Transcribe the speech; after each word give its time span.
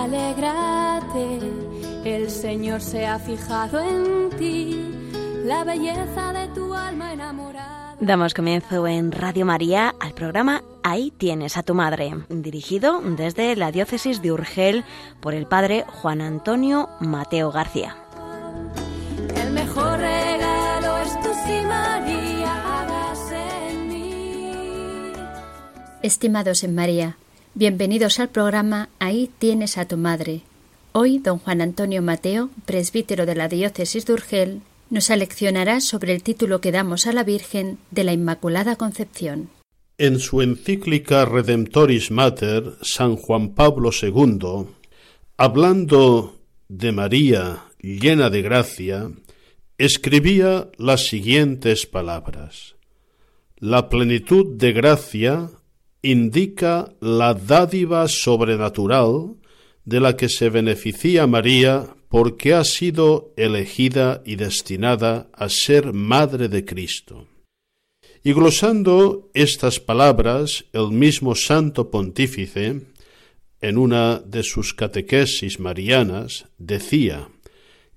Alégrate, 0.00 1.38
el 2.06 2.30
Señor 2.30 2.80
se 2.80 3.06
ha 3.06 3.18
fijado 3.18 3.80
en 3.80 4.30
ti, 4.38 4.90
la 5.44 5.62
belleza 5.62 6.32
de 6.32 6.48
tu 6.54 6.72
alma 6.72 7.12
enamorada. 7.12 7.96
Damos 8.00 8.32
comienzo 8.32 8.86
en 8.86 9.12
Radio 9.12 9.44
María 9.44 9.94
al 10.00 10.14
programa 10.14 10.62
Ahí 10.82 11.10
tienes 11.10 11.58
a 11.58 11.62
tu 11.62 11.74
madre, 11.74 12.14
dirigido 12.30 13.02
desde 13.02 13.54
la 13.56 13.72
diócesis 13.72 14.22
de 14.22 14.32
Urgel 14.32 14.84
por 15.20 15.34
el 15.34 15.46
padre 15.46 15.84
Juan 15.86 16.22
Antonio 16.22 16.88
Mateo 17.00 17.52
García. 17.52 17.94
El 19.36 19.52
mejor 19.52 19.98
regalo 19.98 20.96
es 20.96 21.20
tu 21.20 21.28
si 21.44 21.60
María 21.66 22.80
hagas 22.80 23.32
en 23.32 23.88
mí. 23.88 25.12
Estimados 26.02 26.64
en 26.64 26.74
María, 26.74 27.18
bienvenidos 27.54 28.20
al 28.20 28.28
programa 28.28 28.88
Ahí 28.98 29.30
tienes 29.38 29.78
a 29.78 29.86
tu 29.86 29.96
madre. 29.96 30.42
Hoy 30.92 31.18
don 31.18 31.38
Juan 31.38 31.60
Antonio 31.60 32.02
Mateo, 32.02 32.50
presbítero 32.64 33.26
de 33.26 33.34
la 33.34 33.48
diócesis 33.48 34.06
de 34.06 34.12
Urgel, 34.12 34.60
nos 34.90 35.10
aleccionará 35.10 35.80
sobre 35.80 36.14
el 36.14 36.22
título 36.22 36.60
que 36.60 36.72
damos 36.72 37.06
a 37.06 37.12
la 37.12 37.24
Virgen 37.24 37.78
de 37.90 38.04
la 38.04 38.12
Inmaculada 38.12 38.76
Concepción. 38.76 39.50
En 39.98 40.18
su 40.18 40.42
encíclica 40.42 41.24
Redemptoris 41.24 42.10
Mater, 42.10 42.76
San 42.82 43.16
Juan 43.16 43.50
Pablo 43.50 43.90
II, 43.92 44.66
hablando 45.36 46.36
de 46.68 46.92
María 46.92 47.64
llena 47.80 48.30
de 48.30 48.42
gracia, 48.42 49.10
escribía 49.78 50.68
las 50.78 51.06
siguientes 51.06 51.86
palabras. 51.86 52.76
La 53.58 53.88
plenitud 53.88 54.56
de 54.56 54.72
gracia 54.72 55.50
indica 56.02 56.94
la 57.00 57.34
dádiva 57.34 58.08
sobrenatural 58.08 59.36
de 59.84 60.00
la 60.00 60.16
que 60.16 60.28
se 60.28 60.50
beneficia 60.50 61.26
María 61.26 61.94
porque 62.08 62.54
ha 62.54 62.64
sido 62.64 63.32
elegida 63.36 64.22
y 64.24 64.36
destinada 64.36 65.30
a 65.32 65.48
ser 65.48 65.92
Madre 65.92 66.48
de 66.48 66.64
Cristo. 66.64 67.28
Y 68.22 68.32
glosando 68.32 69.30
estas 69.32 69.80
palabras, 69.80 70.66
el 70.72 70.90
mismo 70.90 71.34
Santo 71.34 71.90
Pontífice, 71.90 72.82
en 73.60 73.78
una 73.78 74.18
de 74.18 74.42
sus 74.42 74.74
catequesis 74.74 75.60
marianas, 75.60 76.46
decía, 76.58 77.28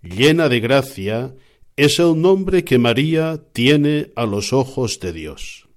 llena 0.01 0.47
de 0.47 0.59
gracia 0.59 1.33
es 1.75 1.99
el 1.99 2.21
nombre 2.21 2.63
que 2.63 2.77
María 2.77 3.41
tiene 3.51 4.11
a 4.15 4.25
los 4.25 4.53
ojos 4.53 4.99
de 4.99 5.11
Dios. 5.11 5.67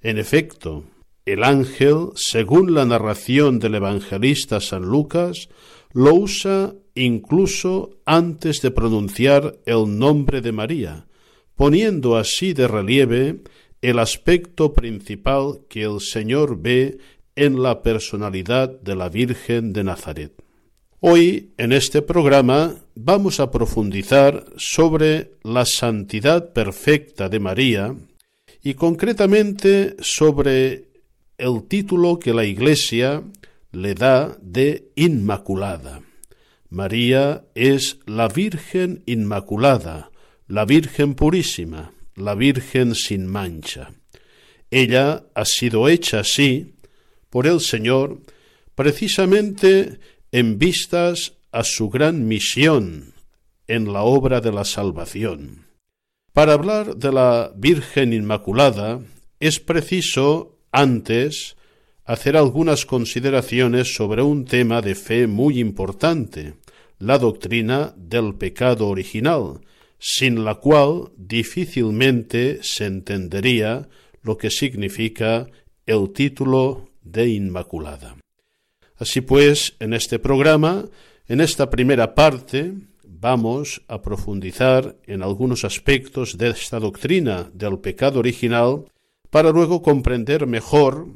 En 0.00 0.18
efecto, 0.18 0.84
el 1.24 1.42
ángel, 1.42 2.08
según 2.16 2.74
la 2.74 2.84
narración 2.84 3.58
del 3.58 3.76
evangelista 3.76 4.60
San 4.60 4.82
Lucas, 4.82 5.48
lo 5.92 6.14
usa 6.14 6.74
incluso 6.94 7.98
antes 8.04 8.60
de 8.60 8.70
pronunciar 8.70 9.58
el 9.64 9.98
nombre 9.98 10.40
de 10.40 10.52
María, 10.52 11.06
poniendo 11.56 12.16
así 12.16 12.52
de 12.52 12.68
relieve 12.68 13.40
el 13.80 13.98
aspecto 13.98 14.72
principal 14.72 15.60
que 15.68 15.82
el 15.82 16.00
Señor 16.00 16.60
ve 16.60 16.98
en 17.36 17.62
la 17.62 17.82
personalidad 17.82 18.80
de 18.80 18.96
la 18.96 19.08
Virgen 19.08 19.72
de 19.72 19.84
Nazaret. 19.84 20.32
Hoy, 21.00 21.52
en 21.58 21.72
este 21.72 22.00
programa, 22.00 22.76
vamos 22.94 23.40
a 23.40 23.50
profundizar 23.50 24.46
sobre 24.56 25.32
la 25.42 25.66
santidad 25.66 26.52
perfecta 26.52 27.28
de 27.28 27.40
María 27.40 27.94
y 28.62 28.74
concretamente 28.74 29.96
sobre 30.00 30.83
el 31.44 31.64
título 31.68 32.18
que 32.18 32.32
la 32.32 32.46
Iglesia 32.46 33.22
le 33.70 33.94
da 33.94 34.34
de 34.40 34.90
Inmaculada. 34.96 36.00
María 36.70 37.44
es 37.54 37.98
la 38.06 38.28
Virgen 38.28 39.02
Inmaculada, 39.04 40.10
la 40.48 40.64
Virgen 40.64 41.14
Purísima, 41.14 41.92
la 42.14 42.34
Virgen 42.34 42.94
sin 42.94 43.26
mancha. 43.26 43.92
Ella 44.70 45.26
ha 45.34 45.44
sido 45.44 45.90
hecha 45.90 46.20
así 46.20 46.76
por 47.28 47.46
el 47.46 47.60
Señor 47.60 48.22
precisamente 48.74 49.98
en 50.32 50.56
vistas 50.58 51.34
a 51.52 51.62
su 51.62 51.90
gran 51.90 52.26
misión 52.26 53.12
en 53.68 53.92
la 53.92 54.02
obra 54.02 54.40
de 54.40 54.50
la 54.50 54.64
salvación. 54.64 55.66
Para 56.32 56.54
hablar 56.54 56.96
de 56.96 57.12
la 57.12 57.52
Virgen 57.54 58.14
Inmaculada 58.14 59.02
es 59.40 59.60
preciso 59.60 60.53
antes 60.74 61.56
hacer 62.04 62.36
algunas 62.36 62.84
consideraciones 62.84 63.94
sobre 63.94 64.22
un 64.22 64.44
tema 64.44 64.82
de 64.82 64.94
fe 64.96 65.26
muy 65.26 65.60
importante, 65.60 66.54
la 66.98 67.18
doctrina 67.18 67.94
del 67.96 68.34
pecado 68.34 68.88
original, 68.88 69.60
sin 69.98 70.44
la 70.44 70.56
cual 70.56 71.12
difícilmente 71.16 72.58
se 72.62 72.86
entendería 72.86 73.88
lo 74.22 74.36
que 74.36 74.50
significa 74.50 75.46
el 75.86 76.12
título 76.12 76.90
de 77.02 77.28
Inmaculada. 77.28 78.16
Así 78.96 79.20
pues, 79.20 79.76
en 79.78 79.94
este 79.94 80.18
programa, 80.18 80.86
en 81.28 81.40
esta 81.40 81.70
primera 81.70 82.14
parte, 82.14 82.74
vamos 83.06 83.82
a 83.88 84.02
profundizar 84.02 84.96
en 85.06 85.22
algunos 85.22 85.64
aspectos 85.64 86.36
de 86.36 86.50
esta 86.50 86.80
doctrina 86.80 87.48
del 87.54 87.78
pecado 87.78 88.18
original 88.18 88.86
para 89.34 89.50
luego 89.50 89.82
comprender 89.82 90.46
mejor 90.46 91.08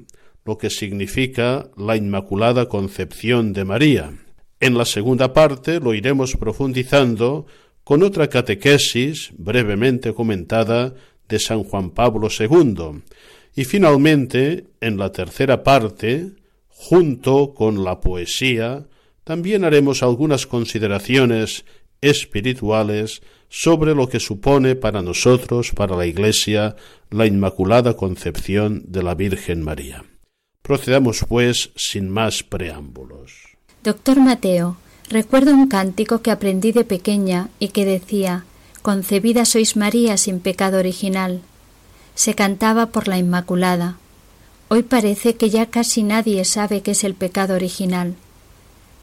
lo 0.45 0.59
que 0.59 0.71
significa 0.71 1.71
la 1.77 1.95
Inmaculada 1.95 2.69
Concepción 2.69 3.53
de 3.53 3.65
María. 3.65 4.13
En 4.59 4.77
la 4.77 4.87
segunda 4.87 5.33
parte 5.33 5.79
lo 5.79 5.95
iremos 5.95 6.35
profundizando 6.37 7.47
con 7.85 8.03
otra 8.03 8.27
catequesis 8.29 9.31
brevemente 9.39 10.15
comentada 10.15 10.95
de 11.29 11.39
San 11.39 11.63
Juan 11.63 11.91
Pablo 11.91 12.27
II. 12.37 13.03
Y 13.55 13.65
finalmente, 13.65 14.65
en 14.81 14.99
la 14.99 15.13
tercera 15.13 15.63
parte, 15.63 16.33
junto 16.67 17.55
con 17.55 17.85
la 17.85 18.01
poesía, 18.01 18.89
también 19.23 19.63
haremos 19.63 20.03
algunas 20.03 20.49
consideraciones 20.49 21.65
espirituales 22.01 23.23
sobre 23.49 23.95
lo 23.95 24.09
que 24.09 24.21
supone 24.21 24.77
para 24.77 25.03
nosotros, 25.03 25.73
para 25.75 25.97
la 25.97 26.07
Iglesia, 26.07 26.77
la 27.11 27.27
Inmaculada 27.27 27.95
Concepción 27.95 28.85
de 28.87 29.03
la 29.03 29.15
Virgen 29.15 29.63
María. 29.63 30.05
Procedamos, 30.63 31.25
pues, 31.27 31.71
sin 31.77 32.11
más 32.11 32.43
preámbulos. 32.43 33.57
Doctor 33.83 34.21
Mateo, 34.21 34.77
recuerdo 35.09 35.53
un 35.53 35.69
cántico 35.69 36.21
que 36.21 36.31
aprendí 36.31 36.73
de 36.73 36.85
pequeña 36.85 37.49
y 37.59 37.69
que 37.69 37.87
decía 37.87 38.45
Concebida 38.83 39.45
sois 39.45 39.77
María 39.77 40.17
sin 40.17 40.41
pecado 40.41 40.79
original. 40.79 41.41
Se 42.15 42.35
cantaba 42.35 42.87
por 42.87 43.09
la 43.09 43.19
Inmaculada. 43.19 43.99
Hoy 44.69 44.83
parece 44.83 45.37
que 45.37 45.49
ya 45.49 45.67
casi 45.67 46.03
nadie 46.03 46.45
sabe 46.45 46.83
qué 46.83 46.91
es 46.91 47.05
el 47.05 47.15
pecado 47.15 47.55
original. 47.55 48.17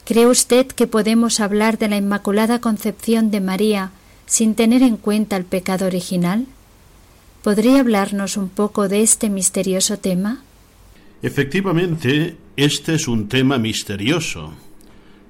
¿Cree 0.06 0.28
usted 0.28 0.68
que 0.68 0.86
podemos 0.86 1.40
hablar 1.40 1.78
de 1.78 1.88
la 1.88 1.96
Inmaculada 1.96 2.60
Concepción 2.60 3.32
de 3.32 3.40
María 3.40 3.90
sin 4.24 4.54
tener 4.54 4.82
en 4.82 4.98
cuenta 4.98 5.36
el 5.36 5.44
pecado 5.44 5.84
original? 5.84 6.46
¿Podría 7.42 7.80
hablarnos 7.80 8.36
un 8.36 8.48
poco 8.48 8.86
de 8.86 9.02
este 9.02 9.28
misterioso 9.30 9.98
tema? 9.98 10.44
Efectivamente, 11.22 12.36
este 12.56 12.94
es 12.94 13.08
un 13.08 13.26
tema 13.26 13.58
misterioso. 13.58 14.54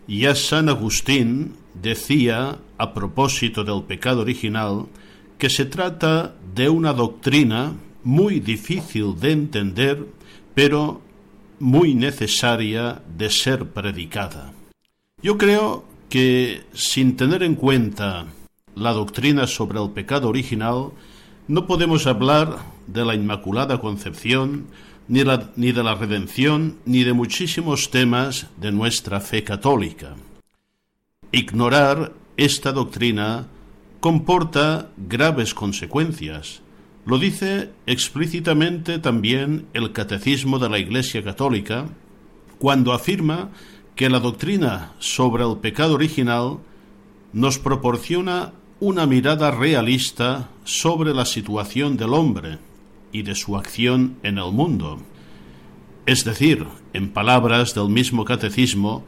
Ya 0.07 0.35
San 0.35 0.69
Agustín 0.69 1.55
decía, 1.73 2.59
a 2.77 2.93
propósito 2.93 3.65
del 3.65 3.83
pecado 3.85 4.21
original, 4.21 4.89
que 5.39 5.49
se 5.49 5.65
trata 5.65 6.35
de 6.55 6.69
una 6.69 6.93
doctrina 6.93 7.73
muy 8.05 8.41
difícil 8.41 9.19
de 9.19 9.33
entender, 9.33 10.07
pero 10.55 11.01
muy 11.61 11.95
necesaria 11.95 13.01
de 13.17 13.31
ser 13.31 13.71
predicada. 13.71 14.53
Yo 15.23 15.39
creo 15.39 15.85
que 16.11 16.63
sin 16.75 17.17
tener 17.17 17.43
en 17.43 17.55
cuenta 17.55 18.27
la 18.75 18.93
doctrina 18.93 19.47
sobre 19.47 19.83
el 19.83 19.91
pecado 19.91 20.29
original, 20.29 20.91
no 21.49 21.67
podemos 21.67 22.07
hablar 22.07 22.59
de 22.87 23.05
la 23.05 23.15
Inmaculada 23.15 23.81
Concepción, 23.81 24.67
ni, 25.09 25.23
de 25.23 25.83
la 25.83 25.95
redención, 25.95 26.77
ni 26.85 27.03
de 27.03 27.15
muchísimos 27.15 27.91
temas 27.91 28.49
de 28.59 28.73
nuestra 28.73 29.21
fe 29.21 29.43
católica. 29.43 30.17
Ignorar 31.33 32.13
esta 32.37 32.73
doctrina 32.73 33.47
comporta 34.01 34.91
graves 34.99 35.55
consecuencias. 35.55 36.61
Lo 37.07 37.19
dice 37.19 37.71
explícitamente 37.87 38.99
también 38.99 39.67
el 39.73 39.93
Catecismo 39.93 40.59
de 40.59 40.69
la 40.69 40.79
Iglesia 40.79 41.25
Católica 41.25 41.87
cuando 42.59 42.93
afirma 42.93 43.51
que 43.97 44.09
la 44.09 44.21
doctrina 44.21 44.93
sobre 45.01 45.45
el 45.45 45.57
pecado 45.57 45.95
original 45.95 46.59
nos 47.33 47.59
proporciona 47.59 48.53
una 48.79 49.07
mirada 49.07 49.51
realista 49.51 50.51
sobre 50.65 51.13
la 51.13 51.25
situación 51.25 51.97
del 51.97 52.15
hombre 52.15 52.59
y 53.11 53.23
de 53.23 53.35
su 53.35 53.57
acción 53.57 54.19
en 54.23 54.39
el 54.39 54.53
mundo. 54.53 55.01
Es 56.05 56.25
decir, 56.25 56.67
en 56.93 57.11
palabras 57.11 57.75
del 57.75 57.89
mismo 57.89 58.25
catecismo, 58.25 59.05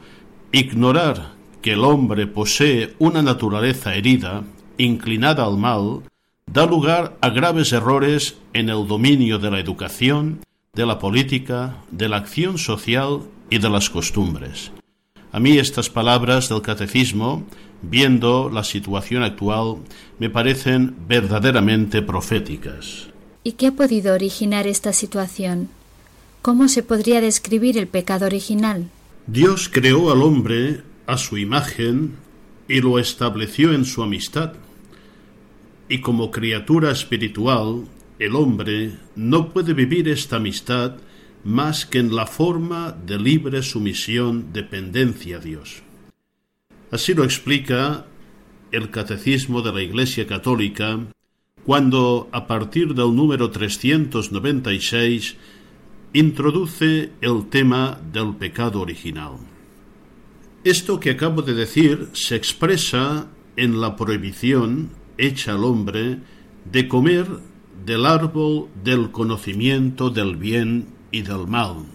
Ignorar 0.51 1.33
que 1.61 1.73
el 1.73 1.83
hombre 1.83 2.25
posee 2.25 2.95
una 2.97 3.21
naturaleza 3.21 3.93
herida, 3.93 4.43
inclinada 4.79 5.45
al 5.45 5.57
mal, 5.57 6.01
da 6.47 6.65
lugar 6.65 7.17
a 7.21 7.29
graves 7.29 7.71
errores 7.71 8.39
en 8.53 8.69
el 8.69 8.87
dominio 8.87 9.37
de 9.37 9.51
la 9.51 9.59
educación, 9.59 10.39
de 10.73 10.87
la 10.87 10.97
política, 10.97 11.83
de 11.91 12.09
la 12.09 12.17
acción 12.17 12.57
social 12.57 13.21
y 13.51 13.59
de 13.59 13.69
las 13.69 13.91
costumbres. 13.91 14.71
A 15.31 15.39
mí 15.39 15.59
estas 15.59 15.89
palabras 15.89 16.49
del 16.49 16.61
catecismo, 16.61 17.43
viendo 17.83 18.49
la 18.49 18.63
situación 18.63 19.21
actual, 19.21 19.77
me 20.17 20.29
parecen 20.29 20.95
verdaderamente 21.07 22.01
proféticas. 22.01 23.07
¿Y 23.43 23.53
qué 23.53 23.67
ha 23.67 23.71
podido 23.71 24.13
originar 24.13 24.65
esta 24.65 24.91
situación? 24.91 25.69
¿Cómo 26.41 26.67
se 26.67 26.81
podría 26.81 27.21
describir 27.21 27.77
el 27.77 27.87
pecado 27.87 28.25
original? 28.25 28.89
Dios 29.27 29.69
creó 29.71 30.11
al 30.11 30.23
hombre 30.23 30.81
a 31.05 31.17
su 31.17 31.37
imagen 31.37 32.15
y 32.67 32.81
lo 32.81 32.97
estableció 32.97 33.73
en 33.73 33.85
su 33.85 34.01
amistad. 34.01 34.53
Y 35.89 36.01
como 36.01 36.31
criatura 36.31 36.91
espiritual, 36.91 37.85
el 38.17 38.35
hombre 38.35 38.93
no 39.15 39.49
puede 39.49 39.73
vivir 39.73 40.09
esta 40.09 40.37
amistad 40.37 40.95
más 41.43 41.85
que 41.85 41.99
en 41.99 42.15
la 42.15 42.25
forma 42.25 42.91
de 42.91 43.17
libre 43.17 43.63
sumisión, 43.63 44.51
dependencia 44.53 45.37
a 45.37 45.39
Dios. 45.39 45.83
Así 46.91 47.13
lo 47.13 47.23
explica 47.23 48.05
el 48.71 48.89
Catecismo 48.89 49.61
de 49.61 49.73
la 49.73 49.81
Iglesia 49.81 50.27
Católica 50.27 50.99
cuando, 51.65 52.29
a 52.31 52.47
partir 52.47 52.93
del 52.95 53.15
número 53.15 53.51
396, 53.51 55.37
introduce 56.13 57.11
el 57.21 57.47
tema 57.49 57.99
del 58.11 58.35
pecado 58.35 58.81
original. 58.81 59.33
Esto 60.63 60.99
que 60.99 61.11
acabo 61.11 61.41
de 61.41 61.53
decir 61.53 62.09
se 62.13 62.35
expresa 62.35 63.27
en 63.55 63.79
la 63.79 63.95
prohibición 63.95 64.89
hecha 65.17 65.53
al 65.53 65.63
hombre 65.63 66.19
de 66.71 66.87
comer 66.87 67.27
del 67.85 68.05
árbol 68.05 68.67
del 68.83 69.11
conocimiento 69.11 70.09
del 70.09 70.35
bien 70.35 70.98
y 71.11 71.21
del 71.21 71.47
mal. 71.47 71.85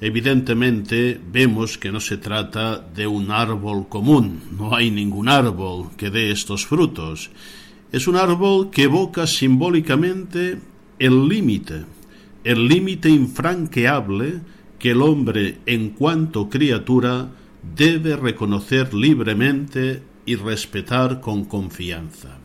Evidentemente 0.00 1.18
vemos 1.32 1.78
que 1.78 1.90
no 1.90 2.00
se 2.00 2.18
trata 2.18 2.78
de 2.78 3.06
un 3.06 3.30
árbol 3.30 3.88
común, 3.88 4.42
no 4.58 4.74
hay 4.74 4.90
ningún 4.90 5.28
árbol 5.28 5.90
que 5.96 6.10
dé 6.10 6.30
estos 6.30 6.66
frutos. 6.66 7.30
Es 7.92 8.06
un 8.06 8.16
árbol 8.16 8.70
que 8.70 8.82
evoca 8.84 9.26
simbólicamente 9.26 10.58
el 10.98 11.28
límite, 11.28 11.84
el 12.44 12.68
límite 12.68 13.08
infranqueable 13.08 14.40
que 14.78 14.90
el 14.90 15.00
hombre 15.00 15.58
en 15.64 15.90
cuanto 15.90 16.50
criatura 16.50 17.30
debe 17.74 18.16
reconocer 18.16 18.92
libremente 18.92 20.02
y 20.26 20.36
respetar 20.36 21.20
con 21.20 21.44
confianza. 21.44 22.40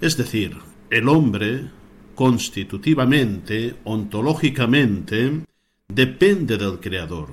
Es 0.00 0.16
decir, 0.16 0.56
el 0.90 1.08
hombre, 1.08 1.70
constitutivamente, 2.16 3.76
ontológicamente, 3.84 5.42
depende 5.86 6.56
del 6.56 6.80
Creador, 6.80 7.28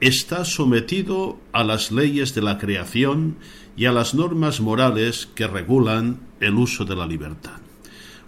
está 0.00 0.46
sometido 0.46 1.38
a 1.52 1.62
las 1.64 1.92
leyes 1.92 2.34
de 2.34 2.40
la 2.40 2.56
creación 2.56 3.36
y 3.76 3.84
a 3.84 3.92
las 3.92 4.14
normas 4.14 4.60
morales 4.60 5.28
que 5.34 5.46
regulan 5.46 6.20
el 6.40 6.54
uso 6.54 6.86
de 6.86 6.96
la 6.96 7.06
libertad. 7.06 7.58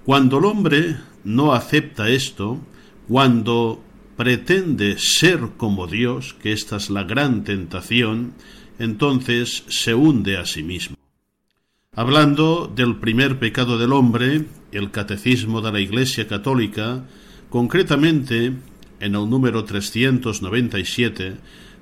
Cuando 0.04 0.38
el 0.38 0.44
hombre 0.44 0.96
no 1.24 1.54
acepta 1.54 2.10
esto, 2.10 2.60
cuando 3.08 3.82
pretende 4.16 4.98
ser 4.98 5.40
como 5.56 5.86
Dios, 5.86 6.34
que 6.34 6.52
esta 6.52 6.76
es 6.76 6.90
la 6.90 7.04
gran 7.04 7.44
tentación, 7.44 8.34
entonces 8.78 9.64
se 9.68 9.94
hunde 9.94 10.36
a 10.36 10.46
sí 10.46 10.62
mismo. 10.62 10.96
Hablando 11.94 12.72
del 12.74 12.96
primer 12.96 13.38
pecado 13.38 13.78
del 13.78 13.92
hombre, 13.92 14.46
el 14.72 14.90
catecismo 14.90 15.60
de 15.60 15.72
la 15.72 15.80
Iglesia 15.80 16.26
Católica, 16.26 17.04
concretamente 17.50 18.46
en 19.00 19.14
el 19.14 19.28
número 19.28 19.64
397, 19.64 21.36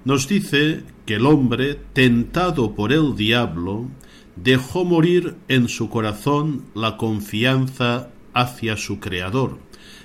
nos 0.05 0.29
dice 0.29 0.83
que 1.07 1.15
el 1.15 1.27
hombre, 1.27 1.79
tentado 1.93 2.75
por 2.75 2.93
el 2.93 3.17
diablo, 3.17 3.89
dejó 4.37 4.85
morir 4.85 5.37
en 5.49 5.69
su 5.69 5.91
corazón 5.91 6.65
la 6.75 6.97
confianza 6.97 8.11
hacia 8.33 8.77
su 8.77 9.01
Creador, 9.01 9.59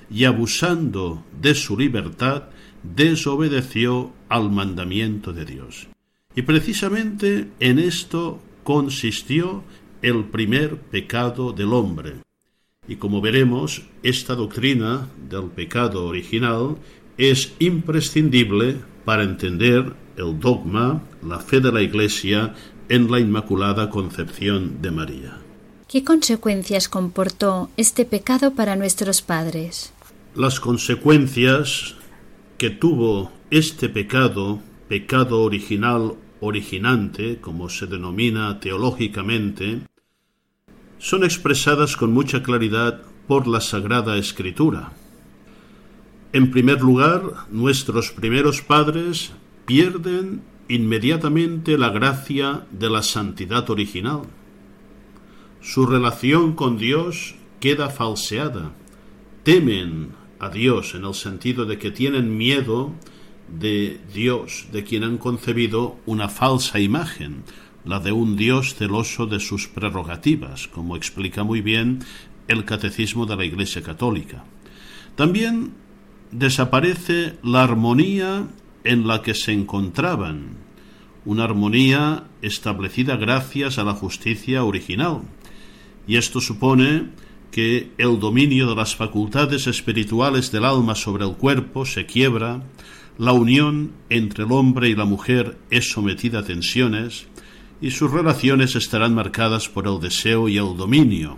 y 0.10 0.26
abusando 0.26 1.24
de 1.42 1.56
su 1.56 1.78
libertad, 1.78 2.44
desobedeció 2.84 4.14
al 4.30 4.52
mandamiento 4.52 5.34
de 5.34 5.46
Dios. 5.46 5.88
Y 6.36 6.42
precisamente 6.42 7.50
en 7.60 7.80
esto 7.80 8.42
consistió 8.64 9.64
el 10.02 10.26
primer 10.26 10.78
pecado 10.78 11.54
del 11.54 11.74
hombre. 11.74 12.16
Y 12.88 12.98
como 12.98 13.22
veremos, 13.22 13.84
esta 14.04 14.36
doctrina 14.36 15.08
del 15.30 15.46
pecado 15.46 16.06
original 16.06 16.78
es 17.18 17.54
imprescindible 17.60 18.78
para 19.06 19.24
entender 19.24 19.94
el 20.18 20.40
dogma, 20.40 21.04
la 21.24 21.40
fe 21.40 21.60
de 21.60 21.72
la 21.72 21.82
Iglesia 21.82 22.54
en 22.90 23.10
la 23.10 23.20
Inmaculada 23.20 23.90
Concepción 23.90 24.82
de 24.82 24.92
María. 24.92 25.38
¿Qué 25.88 26.04
consecuencias 26.04 26.90
comportó 26.90 27.70
este 27.78 28.06
pecado 28.06 28.54
para 28.54 28.76
nuestros 28.76 29.22
padres? 29.22 29.94
Las 30.36 30.60
consecuencias 30.60 31.96
que 32.58 32.70
tuvo 32.70 33.32
este 33.52 33.90
pecado, 33.90 34.60
pecado 34.88 35.44
original 35.44 36.16
originante, 36.42 37.38
como 37.40 37.70
se 37.70 37.88
denomina 37.88 38.60
teológicamente, 38.60 39.82
son 41.06 41.24
expresadas 41.24 41.96
con 41.96 42.12
mucha 42.12 42.42
claridad 42.42 43.04
por 43.28 43.46
la 43.48 43.62
Sagrada 43.62 44.18
Escritura. 44.18 44.92
En 46.34 46.50
primer 46.50 46.81
lugar, 46.81 47.22
nuestros 47.52 48.10
primeros 48.10 48.63
padres 48.63 49.31
pierden 49.68 50.42
inmediatamente 50.68 51.77
la 51.77 51.89
gracia 51.89 52.65
de 52.72 52.89
la 52.89 53.03
santidad 53.03 53.70
original. 53.70 54.22
Su 55.62 55.86
relación 55.86 56.56
con 56.56 56.79
Dios 56.79 57.36
queda 57.60 57.91
falseada. 57.91 58.72
Temen 59.44 60.10
a 60.39 60.50
Dios 60.50 60.96
en 60.96 61.06
el 61.06 61.13
sentido 61.13 61.65
de 61.65 61.77
que 61.77 61.91
tienen 61.91 62.36
miedo 62.36 62.94
de 63.48 64.00
Dios, 64.12 64.70
de 64.72 64.84
quien 64.84 65.03
han 65.03 65.20
concebido 65.20 65.98
una 66.08 66.29
falsa 66.29 66.79
imagen, 66.79 67.44
la 67.86 68.00
de 68.00 68.12
un 68.12 68.36
Dios 68.36 68.75
celoso 68.75 69.27
de 69.27 69.39
sus 69.39 69.68
prerrogativas, 69.68 70.68
como 70.68 70.96
explica 70.96 71.44
muy 71.44 71.62
bien 71.62 72.00
el 72.48 72.65
Catecismo 72.65 73.25
de 73.25 73.36
la 73.36 73.46
Iglesia 73.46 73.82
Católica. 73.82 74.44
También 75.15 75.74
desaparece 76.32 77.38
la 77.44 77.63
armonía 77.63 78.48
en 78.84 79.08
la 79.08 79.22
que 79.22 79.34
se 79.34 79.54
encontraban, 79.54 80.58
una 81.25 81.44
armonía 81.44 82.25
establecida 82.42 83.15
gracias 83.15 83.77
a 83.77 83.84
la 83.84 83.94
justicia 83.94 84.63
original. 84.63 85.22
Y 86.08 86.18
esto 86.18 86.39
supone 86.39 87.10
que 87.51 87.92
el 87.98 88.20
dominio 88.20 88.68
de 88.68 88.75
las 88.75 88.96
facultades 88.96 89.65
espirituales 89.68 90.51
del 90.51 90.65
alma 90.65 90.94
sobre 90.94 91.25
el 91.25 91.36
cuerpo 91.36 91.86
se 91.86 92.06
quiebra, 92.06 92.63
la 93.18 93.32
unión 93.32 93.94
entre 94.10 94.44
el 94.44 94.51
hombre 94.51 94.89
y 94.89 94.96
la 94.96 95.06
mujer 95.06 95.58
es 95.70 95.89
sometida 95.89 96.39
a 96.39 96.44
tensiones, 96.44 97.27
y 97.82 97.91
sus 97.91 98.12
relaciones 98.12 98.75
estarán 98.75 99.13
marcadas 99.13 99.70
por 99.70 99.88
el 99.88 100.00
deseo 100.00 100.48
y 100.50 100.58
el 100.58 100.77
dominio. 100.77 101.38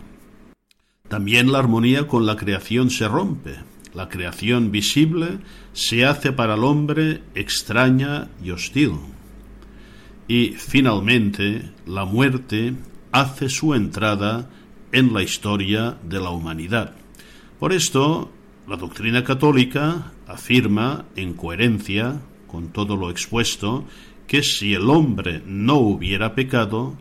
También 1.07 1.51
la 1.51 1.59
armonía 1.59 2.07
con 2.07 2.25
la 2.25 2.35
creación 2.35 2.89
se 2.89 3.07
rompe. 3.07 3.55
La 3.93 4.09
creación 4.09 4.71
visible 4.71 5.39
se 5.73 6.05
hace 6.05 6.31
para 6.31 6.55
el 6.55 6.63
hombre 6.63 7.23
extraña 7.33 8.29
y 8.43 8.51
hostil. 8.51 8.93
Y 10.27 10.49
finalmente 10.49 11.71
la 11.85 12.05
muerte 12.05 12.73
hace 13.11 13.49
su 13.49 13.73
entrada 13.73 14.49
en 14.91 15.13
la 15.13 15.23
historia 15.23 15.97
de 16.03 16.19
la 16.19 16.29
humanidad. 16.29 16.93
Por 17.59 17.73
esto, 17.73 18.31
la 18.67 18.75
doctrina 18.75 19.23
católica 19.23 20.11
afirma, 20.27 21.05
en 21.15 21.33
coherencia 21.33 22.21
con 22.47 22.69
todo 22.69 22.95
lo 22.95 23.09
expuesto, 23.09 23.85
que 24.27 24.43
si 24.43 24.73
el 24.73 24.89
hombre 24.89 25.41
no 25.45 25.77
hubiera 25.77 26.35
pecado, 26.35 26.95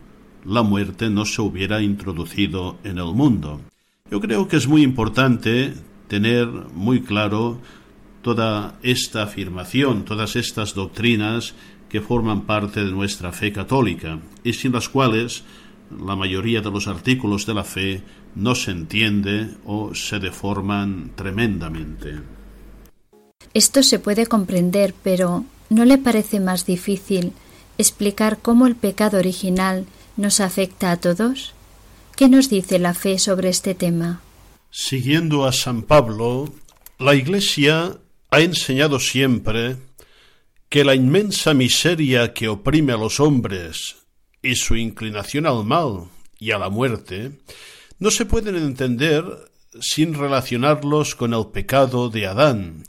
la 0.45 0.63
muerte 0.63 1.09
no 1.09 1.25
se 1.25 1.41
hubiera 1.41 1.81
introducido 1.81 2.77
en 2.83 2.97
el 2.97 3.13
mundo. 3.13 3.61
Yo 4.09 4.21
creo 4.21 4.47
que 4.47 4.55
es 4.55 4.67
muy 4.67 4.81
importante 4.81 5.73
tener 6.07 6.47
muy 6.47 7.01
claro 7.01 7.59
toda 8.21 8.79
esta 8.81 9.23
afirmación, 9.23 10.05
todas 10.05 10.37
estas 10.37 10.73
doctrinas 10.73 11.53
que 11.89 12.01
forman 12.01 12.41
parte 12.45 12.83
de 12.83 12.91
nuestra 12.91 13.31
fe 13.31 13.51
católica 13.51 14.19
y 14.43 14.53
sin 14.53 14.71
las 14.71 14.89
cuales 14.89 15.43
la 16.05 16.15
mayoría 16.15 16.61
de 16.61 16.71
los 16.71 16.87
artículos 16.87 17.45
de 17.45 17.53
la 17.53 17.63
fe 17.63 18.01
no 18.35 18.55
se 18.55 18.71
entiende 18.71 19.55
o 19.65 19.93
se 19.95 20.19
deforman 20.19 21.11
tremendamente. 21.15 22.19
Esto 23.53 23.83
se 23.83 23.99
puede 23.99 24.27
comprender, 24.27 24.93
pero 25.03 25.45
¿no 25.69 25.85
le 25.85 25.97
parece 25.97 26.39
más 26.39 26.65
difícil 26.65 27.33
explicar 27.77 28.39
cómo 28.41 28.67
el 28.67 28.75
pecado 28.75 29.17
original 29.19 29.85
nos 30.15 30.39
afecta 30.39 30.91
a 30.91 30.97
todos? 30.97 31.53
¿Qué 32.15 32.29
nos 32.29 32.49
dice 32.49 32.79
la 32.79 32.93
fe 32.93 33.19
sobre 33.19 33.49
este 33.49 33.75
tema? 33.75 34.21
Siguiendo 34.71 35.45
a 35.45 35.51
San 35.51 35.83
Pablo, 35.83 36.51
la 36.97 37.15
Iglesia 37.15 37.97
ha 38.31 38.39
enseñado 38.41 38.99
siempre 38.99 39.77
que 40.69 40.83
la 40.83 40.95
inmensa 40.95 41.53
miseria 41.53 42.33
que 42.33 42.49
oprime 42.49 42.93
a 42.93 42.97
los 42.97 43.19
hombres 43.19 43.97
y 44.41 44.55
su 44.55 44.75
inclinación 44.75 45.45
al 45.45 45.63
mal 45.63 46.09
y 46.39 46.51
a 46.51 46.57
la 46.57 46.69
muerte 46.69 47.31
no 47.99 48.11
se 48.11 48.25
pueden 48.25 48.55
entender 48.55 49.23
sin 49.79 50.13
relacionarlos 50.13 51.15
con 51.15 51.33
el 51.33 51.47
pecado 51.47 52.09
de 52.09 52.27
Adán 52.27 52.83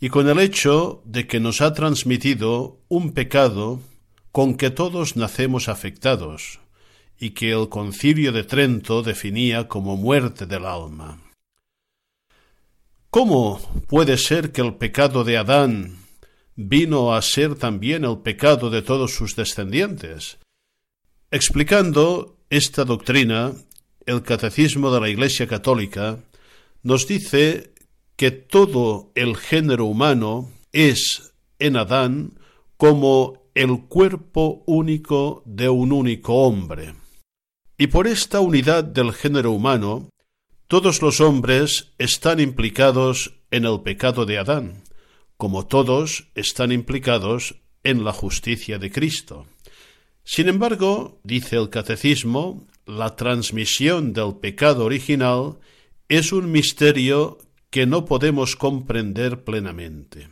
y 0.00 0.08
con 0.08 0.28
el 0.28 0.40
hecho 0.40 1.02
de 1.04 1.26
que 1.26 1.40
nos 1.40 1.60
ha 1.60 1.74
transmitido 1.74 2.80
un 2.88 3.12
pecado 3.12 3.80
con 4.32 4.56
que 4.56 4.70
todos 4.70 5.16
nacemos 5.16 5.68
afectados 5.68 6.60
y 7.18 7.30
que 7.30 7.52
el 7.52 7.68
concilio 7.68 8.32
de 8.32 8.44
Trento 8.44 9.02
definía 9.02 9.68
como 9.68 9.96
muerte 9.96 10.46
del 10.46 10.64
alma. 10.64 11.20
¿Cómo 13.10 13.60
puede 13.88 14.16
ser 14.16 14.52
que 14.52 14.62
el 14.62 14.76
pecado 14.76 15.22
de 15.22 15.36
Adán 15.36 15.98
vino 16.56 17.12
a 17.12 17.20
ser 17.20 17.56
también 17.56 18.04
el 18.04 18.18
pecado 18.18 18.70
de 18.70 18.80
todos 18.80 19.14
sus 19.14 19.36
descendientes? 19.36 20.38
Explicando 21.30 22.38
esta 22.48 22.84
doctrina, 22.84 23.52
el 24.06 24.22
Catecismo 24.22 24.90
de 24.90 25.00
la 25.00 25.08
Iglesia 25.10 25.46
Católica 25.46 26.20
nos 26.82 27.06
dice 27.06 27.74
que 28.20 28.30
todo 28.30 29.12
el 29.14 29.34
género 29.34 29.86
humano 29.86 30.50
es 30.72 31.32
en 31.58 31.78
Adán 31.78 32.38
como 32.76 33.48
el 33.54 33.86
cuerpo 33.88 34.62
único 34.66 35.42
de 35.46 35.70
un 35.70 35.90
único 35.90 36.34
hombre. 36.34 36.92
Y 37.78 37.86
por 37.86 38.06
esta 38.06 38.40
unidad 38.40 38.84
del 38.84 39.14
género 39.14 39.52
humano 39.52 40.10
todos 40.66 41.00
los 41.00 41.22
hombres 41.22 41.94
están 41.96 42.40
implicados 42.40 43.40
en 43.50 43.64
el 43.64 43.80
pecado 43.80 44.26
de 44.26 44.36
Adán, 44.36 44.84
como 45.38 45.66
todos 45.66 46.26
están 46.34 46.72
implicados 46.72 47.54
en 47.84 48.04
la 48.04 48.12
justicia 48.12 48.78
de 48.78 48.92
Cristo. 48.92 49.46
Sin 50.24 50.50
embargo, 50.50 51.18
dice 51.24 51.56
el 51.56 51.70
Catecismo, 51.70 52.66
la 52.84 53.16
transmisión 53.16 54.12
del 54.12 54.34
pecado 54.34 54.84
original 54.84 55.58
es 56.10 56.34
un 56.34 56.52
misterio 56.52 57.38
que 57.70 57.86
no 57.86 58.04
podemos 58.04 58.56
comprender 58.56 59.44
plenamente. 59.44 60.28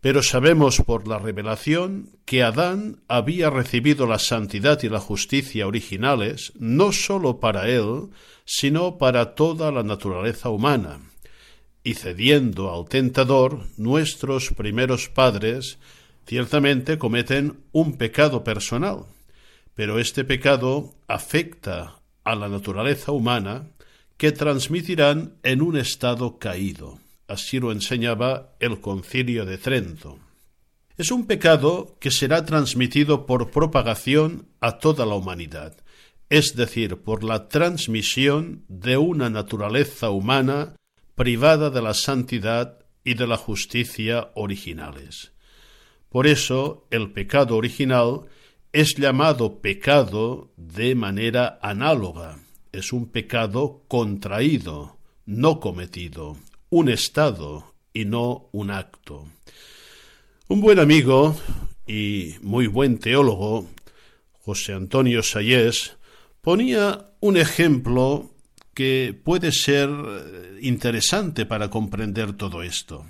Pero 0.00 0.22
sabemos 0.22 0.82
por 0.84 1.06
la 1.06 1.18
revelación 1.18 2.10
que 2.24 2.42
Adán 2.42 3.02
había 3.06 3.50
recibido 3.50 4.06
la 4.06 4.18
santidad 4.18 4.82
y 4.82 4.88
la 4.88 4.98
justicia 4.98 5.66
originales 5.66 6.52
no 6.58 6.90
sólo 6.90 7.38
para 7.38 7.68
él, 7.68 8.08
sino 8.44 8.98
para 8.98 9.34
toda 9.34 9.70
la 9.70 9.84
naturaleza 9.84 10.50
humana. 10.50 11.00
Y 11.84 11.94
cediendo 11.94 12.72
al 12.74 12.88
tentador, 12.88 13.66
nuestros 13.76 14.50
primeros 14.50 15.08
padres 15.08 15.78
ciertamente 16.26 16.98
cometen 16.98 17.60
un 17.72 17.96
pecado 17.96 18.44
personal, 18.44 19.04
pero 19.74 19.98
este 19.98 20.24
pecado 20.24 20.94
afecta 21.06 22.00
a 22.24 22.34
la 22.34 22.48
naturaleza 22.48 23.12
humana 23.12 23.68
que 24.16 24.32
transmitirán 24.32 25.36
en 25.42 25.62
un 25.62 25.76
estado 25.76 26.38
caído. 26.38 26.98
Así 27.28 27.58
lo 27.60 27.72
enseñaba 27.72 28.54
el 28.60 28.80
concilio 28.80 29.44
de 29.44 29.58
Trento. 29.58 30.18
Es 30.96 31.10
un 31.10 31.26
pecado 31.26 31.96
que 32.00 32.10
será 32.10 32.44
transmitido 32.44 33.26
por 33.26 33.50
propagación 33.50 34.48
a 34.60 34.78
toda 34.78 35.06
la 35.06 35.14
humanidad, 35.14 35.76
es 36.28 36.54
decir, 36.54 36.98
por 36.98 37.24
la 37.24 37.48
transmisión 37.48 38.64
de 38.68 38.98
una 38.98 39.30
naturaleza 39.30 40.10
humana 40.10 40.76
privada 41.14 41.70
de 41.70 41.82
la 41.82 41.94
santidad 41.94 42.78
y 43.04 43.14
de 43.14 43.26
la 43.26 43.36
justicia 43.36 44.30
originales. 44.34 45.32
Por 46.08 46.26
eso 46.26 46.86
el 46.90 47.12
pecado 47.12 47.56
original 47.56 48.26
es 48.72 48.94
llamado 48.96 49.60
pecado 49.60 50.52
de 50.56 50.94
manera 50.94 51.58
análoga, 51.62 52.38
es 52.72 52.92
un 52.92 53.06
pecado 53.06 53.84
contraído, 53.86 54.96
no 55.26 55.60
cometido, 55.60 56.38
un 56.70 56.88
estado 56.88 57.74
y 57.92 58.06
no 58.06 58.48
un 58.52 58.70
acto. 58.70 59.28
Un 60.48 60.60
buen 60.60 60.78
amigo 60.78 61.36
y 61.86 62.34
muy 62.40 62.66
buen 62.66 62.98
teólogo, 62.98 63.68
José 64.40 64.72
Antonio 64.72 65.22
Sayés, 65.22 65.96
ponía 66.40 67.10
un 67.20 67.36
ejemplo 67.36 68.30
que 68.74 69.18
puede 69.22 69.52
ser 69.52 69.90
interesante 70.62 71.44
para 71.44 71.68
comprender 71.68 72.32
todo 72.32 72.62
esto. 72.62 73.06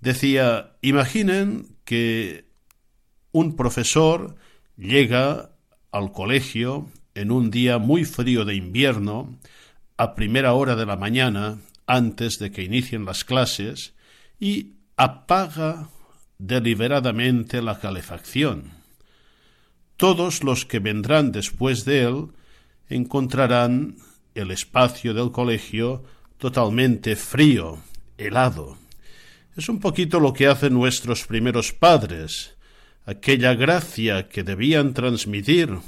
Decía, 0.00 0.76
imaginen 0.82 1.76
que 1.84 2.44
un 3.32 3.56
profesor 3.56 4.36
llega 4.76 5.50
al 5.90 6.12
colegio 6.12 6.88
en 7.18 7.32
un 7.32 7.50
día 7.50 7.78
muy 7.78 8.04
frío 8.04 8.44
de 8.44 8.54
invierno, 8.54 9.36
a 9.96 10.14
primera 10.14 10.52
hora 10.52 10.76
de 10.76 10.86
la 10.86 10.96
mañana, 10.96 11.58
antes 11.84 12.38
de 12.38 12.52
que 12.52 12.62
inicien 12.62 13.04
las 13.04 13.24
clases 13.24 13.94
y 14.38 14.74
apaga 14.96 15.88
deliberadamente 16.38 17.60
la 17.60 17.80
calefacción. 17.80 18.70
Todos 19.96 20.44
los 20.44 20.64
que 20.64 20.78
vendrán 20.78 21.32
después 21.32 21.84
de 21.84 22.02
él 22.02 22.28
encontrarán 22.88 23.96
el 24.36 24.52
espacio 24.52 25.12
del 25.12 25.32
colegio 25.32 26.04
totalmente 26.38 27.16
frío, 27.16 27.78
helado. 28.16 28.78
Es 29.56 29.68
un 29.68 29.80
poquito 29.80 30.20
lo 30.20 30.32
que 30.32 30.46
hacen 30.46 30.72
nuestros 30.72 31.26
primeros 31.26 31.72
padres. 31.72 32.54
Aquella 33.06 33.54
gracia 33.54 34.28
que 34.28 34.44
debían 34.44 34.94
transmitir 34.94 35.78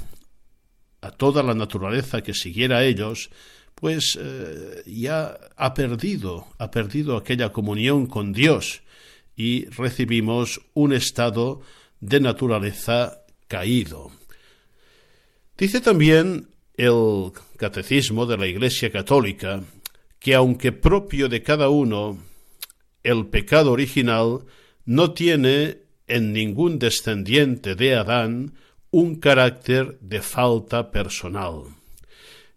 a 1.01 1.11
toda 1.11 1.43
la 1.43 1.53
naturaleza 1.53 2.21
que 2.21 2.33
siguiera 2.33 2.77
a 2.77 2.85
ellos, 2.85 3.29
pues 3.75 4.17
eh, 4.21 4.83
ya 4.85 5.37
ha 5.57 5.73
perdido, 5.73 6.47
ha 6.59 6.69
perdido 6.69 7.17
aquella 7.17 7.51
comunión 7.51 8.05
con 8.05 8.33
Dios 8.33 8.83
y 9.35 9.65
recibimos 9.65 10.61
un 10.73 10.93
estado 10.93 11.61
de 11.99 12.19
naturaleza 12.19 13.23
caído. 13.47 14.11
Dice 15.57 15.81
también 15.81 16.49
el 16.77 17.31
catecismo 17.57 18.25
de 18.25 18.37
la 18.37 18.47
Iglesia 18.47 18.91
Católica 18.91 19.63
que 20.19 20.35
aunque 20.35 20.71
propio 20.71 21.29
de 21.29 21.41
cada 21.41 21.69
uno, 21.69 22.19
el 23.03 23.27
pecado 23.27 23.71
original 23.71 24.45
no 24.85 25.13
tiene 25.13 25.79
en 26.07 26.33
ningún 26.33 26.77
descendiente 26.77 27.75
de 27.75 27.95
Adán 27.95 28.53
un 28.91 29.15
carácter 29.15 29.97
de 30.01 30.21
falta 30.21 30.91
personal. 30.91 31.63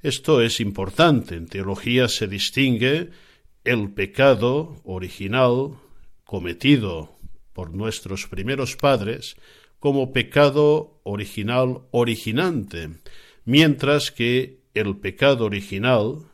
Esto 0.02 0.42
es 0.42 0.60
importante. 0.60 1.36
En 1.36 1.46
teología 1.46 2.08
se 2.08 2.26
distingue 2.26 3.10
el 3.62 3.92
pecado 3.92 4.80
original 4.84 5.78
cometido 6.24 7.16
por 7.52 7.72
nuestros 7.72 8.26
primeros 8.26 8.76
padres 8.76 9.36
como 9.78 10.12
pecado 10.12 11.00
original 11.04 11.82
originante, 11.92 12.90
mientras 13.44 14.10
que 14.10 14.60
el 14.74 14.96
pecado 14.96 15.44
original 15.44 16.26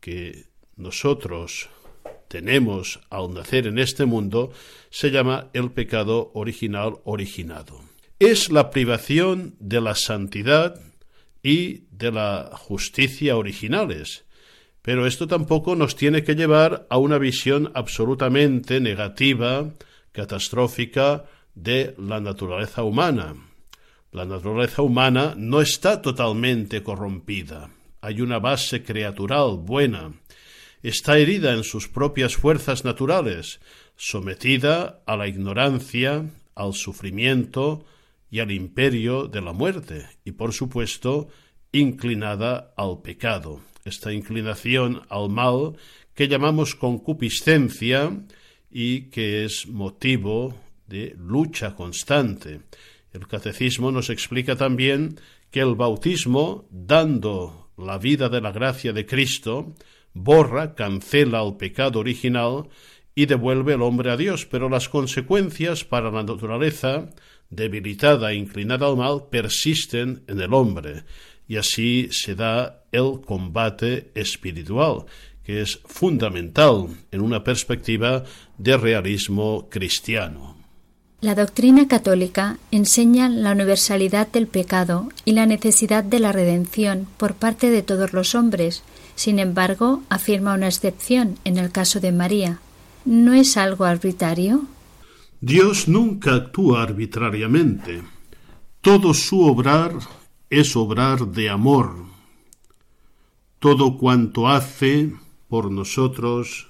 que 0.00 0.44
nosotros 0.76 1.70
tenemos 2.28 3.00
al 3.08 3.32
nacer 3.32 3.66
en 3.66 3.78
este 3.78 4.04
mundo 4.04 4.52
se 4.90 5.10
llama 5.10 5.48
el 5.54 5.70
pecado 5.70 6.30
original 6.34 6.98
originado. 7.04 7.95
Es 8.18 8.48
la 8.48 8.70
privación 8.70 9.56
de 9.60 9.82
la 9.82 9.94
santidad 9.94 10.80
y 11.42 11.82
de 11.90 12.10
la 12.10 12.50
justicia 12.54 13.36
originales. 13.36 14.24
Pero 14.80 15.06
esto 15.06 15.26
tampoco 15.26 15.76
nos 15.76 15.96
tiene 15.96 16.24
que 16.24 16.34
llevar 16.34 16.86
a 16.88 16.96
una 16.96 17.18
visión 17.18 17.70
absolutamente 17.74 18.80
negativa, 18.80 19.70
catastrófica 20.12 21.26
de 21.54 21.94
la 21.98 22.18
naturaleza 22.18 22.84
humana. 22.84 23.34
La 24.12 24.24
naturaleza 24.24 24.80
humana 24.80 25.34
no 25.36 25.60
está 25.60 26.00
totalmente 26.00 26.82
corrompida. 26.82 27.68
Hay 28.00 28.22
una 28.22 28.38
base 28.38 28.82
creatural 28.82 29.58
buena. 29.58 30.14
Está 30.82 31.18
herida 31.18 31.52
en 31.52 31.64
sus 31.64 31.86
propias 31.86 32.34
fuerzas 32.34 32.82
naturales, 32.82 33.60
sometida 33.94 35.02
a 35.04 35.18
la 35.18 35.28
ignorancia, 35.28 36.24
al 36.54 36.72
sufrimiento, 36.72 37.84
y 38.36 38.40
al 38.40 38.52
imperio 38.52 39.28
de 39.28 39.40
la 39.40 39.54
muerte, 39.54 40.04
y 40.22 40.32
por 40.32 40.52
supuesto 40.52 41.28
inclinada 41.72 42.74
al 42.76 43.00
pecado. 43.00 43.62
Esta 43.86 44.12
inclinación 44.12 45.00
al 45.08 45.30
mal 45.30 45.78
que 46.12 46.28
llamamos 46.28 46.74
concupiscencia 46.74 48.12
y 48.70 49.08
que 49.08 49.46
es 49.46 49.66
motivo 49.68 50.54
de 50.86 51.16
lucha 51.18 51.74
constante. 51.74 52.60
El 53.10 53.26
catecismo 53.26 53.90
nos 53.90 54.10
explica 54.10 54.54
también 54.54 55.18
que 55.50 55.60
el 55.60 55.74
bautismo, 55.74 56.66
dando 56.70 57.70
la 57.78 57.96
vida 57.96 58.28
de 58.28 58.42
la 58.42 58.52
gracia 58.52 58.92
de 58.92 59.06
Cristo, 59.06 59.72
borra, 60.12 60.74
cancela 60.74 61.42
el 61.42 61.56
pecado 61.56 62.00
original 62.00 62.68
y 63.14 63.24
devuelve 63.24 63.72
el 63.72 63.80
hombre 63.80 64.10
a 64.10 64.18
Dios, 64.18 64.44
pero 64.44 64.68
las 64.68 64.90
consecuencias 64.90 65.84
para 65.84 66.10
la 66.10 66.22
naturaleza, 66.22 67.08
debilitada 67.50 68.32
e 68.32 68.36
inclinada 68.36 68.86
al 68.86 68.96
mal, 68.96 69.24
persisten 69.30 70.22
en 70.26 70.40
el 70.40 70.52
hombre, 70.52 71.04
y 71.48 71.56
así 71.56 72.08
se 72.10 72.34
da 72.34 72.84
el 72.92 73.20
combate 73.24 74.10
espiritual, 74.14 75.06
que 75.44 75.62
es 75.62 75.78
fundamental 75.84 76.88
en 77.12 77.20
una 77.20 77.44
perspectiva 77.44 78.24
de 78.58 78.76
realismo 78.76 79.68
cristiano. 79.70 80.56
La 81.20 81.34
doctrina 81.34 81.88
católica 81.88 82.58
enseña 82.70 83.28
la 83.28 83.52
universalidad 83.52 84.28
del 84.28 84.46
pecado 84.46 85.08
y 85.24 85.32
la 85.32 85.46
necesidad 85.46 86.04
de 86.04 86.20
la 86.20 86.30
redención 86.30 87.06
por 87.16 87.34
parte 87.34 87.70
de 87.70 87.82
todos 87.82 88.12
los 88.12 88.34
hombres. 88.34 88.82
Sin 89.14 89.38
embargo, 89.38 90.02
afirma 90.10 90.54
una 90.54 90.68
excepción 90.68 91.38
en 91.44 91.56
el 91.56 91.72
caso 91.72 92.00
de 92.00 92.12
María. 92.12 92.58
¿No 93.06 93.32
es 93.32 93.56
algo 93.56 93.84
arbitrario? 93.84 94.66
Dios 95.40 95.86
nunca 95.86 96.34
actúa 96.34 96.82
arbitrariamente. 96.82 98.02
Todo 98.80 99.12
su 99.12 99.42
obrar 99.42 99.92
es 100.48 100.76
obrar 100.76 101.28
de 101.28 101.50
amor. 101.50 102.06
Todo 103.58 103.98
cuanto 103.98 104.48
hace 104.48 105.12
por 105.48 105.70
nosotros 105.70 106.68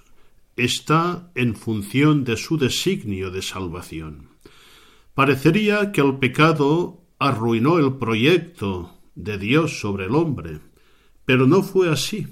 está 0.56 1.30
en 1.34 1.54
función 1.54 2.24
de 2.24 2.36
su 2.36 2.56
designio 2.56 3.30
de 3.30 3.42
salvación. 3.42 4.30
Parecería 5.14 5.92
que 5.92 6.00
el 6.00 6.18
pecado 6.18 7.02
arruinó 7.18 7.78
el 7.78 7.94
proyecto 7.94 8.94
de 9.14 9.38
Dios 9.38 9.80
sobre 9.80 10.06
el 10.06 10.14
hombre, 10.14 10.60
pero 11.24 11.46
no 11.46 11.62
fue 11.62 11.90
así. 11.90 12.26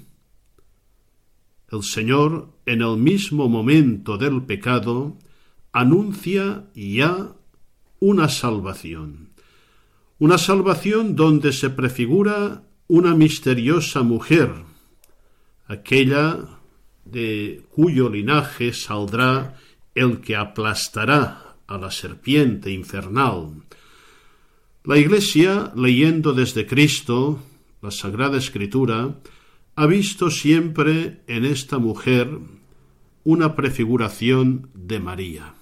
El 1.71 1.83
Señor, 1.83 2.49
en 2.65 2.81
el 2.81 2.97
mismo 2.97 3.49
momento 3.49 4.17
del 4.17 4.43
pecado, 4.43 5.17
anuncia 5.75 6.63
ya 6.73 7.35
una 7.99 8.29
salvación, 8.29 9.31
una 10.19 10.37
salvación 10.37 11.17
donde 11.17 11.51
se 11.51 11.69
prefigura 11.69 12.63
una 12.87 13.13
misteriosa 13.13 14.01
mujer, 14.01 14.53
aquella 15.67 16.61
de 17.03 17.61
cuyo 17.71 18.09
linaje 18.09 18.71
saldrá 18.71 19.57
el 19.93 20.21
que 20.21 20.37
aplastará 20.37 21.57
a 21.67 21.77
la 21.77 21.91
serpiente 21.91 22.71
infernal. 22.71 23.63
La 24.85 24.97
Iglesia, 24.97 25.73
leyendo 25.75 26.31
desde 26.31 26.65
Cristo 26.65 27.43
la 27.81 27.91
Sagrada 27.91 28.37
Escritura, 28.37 29.19
ha 29.75 29.85
visto 29.87 30.31
siempre 30.31 31.19
en 31.27 31.43
esta 31.43 31.79
mujer 31.79 32.29
una 33.25 33.57
prefiguración 33.57 34.69
de 34.73 35.01
María. 35.01 35.54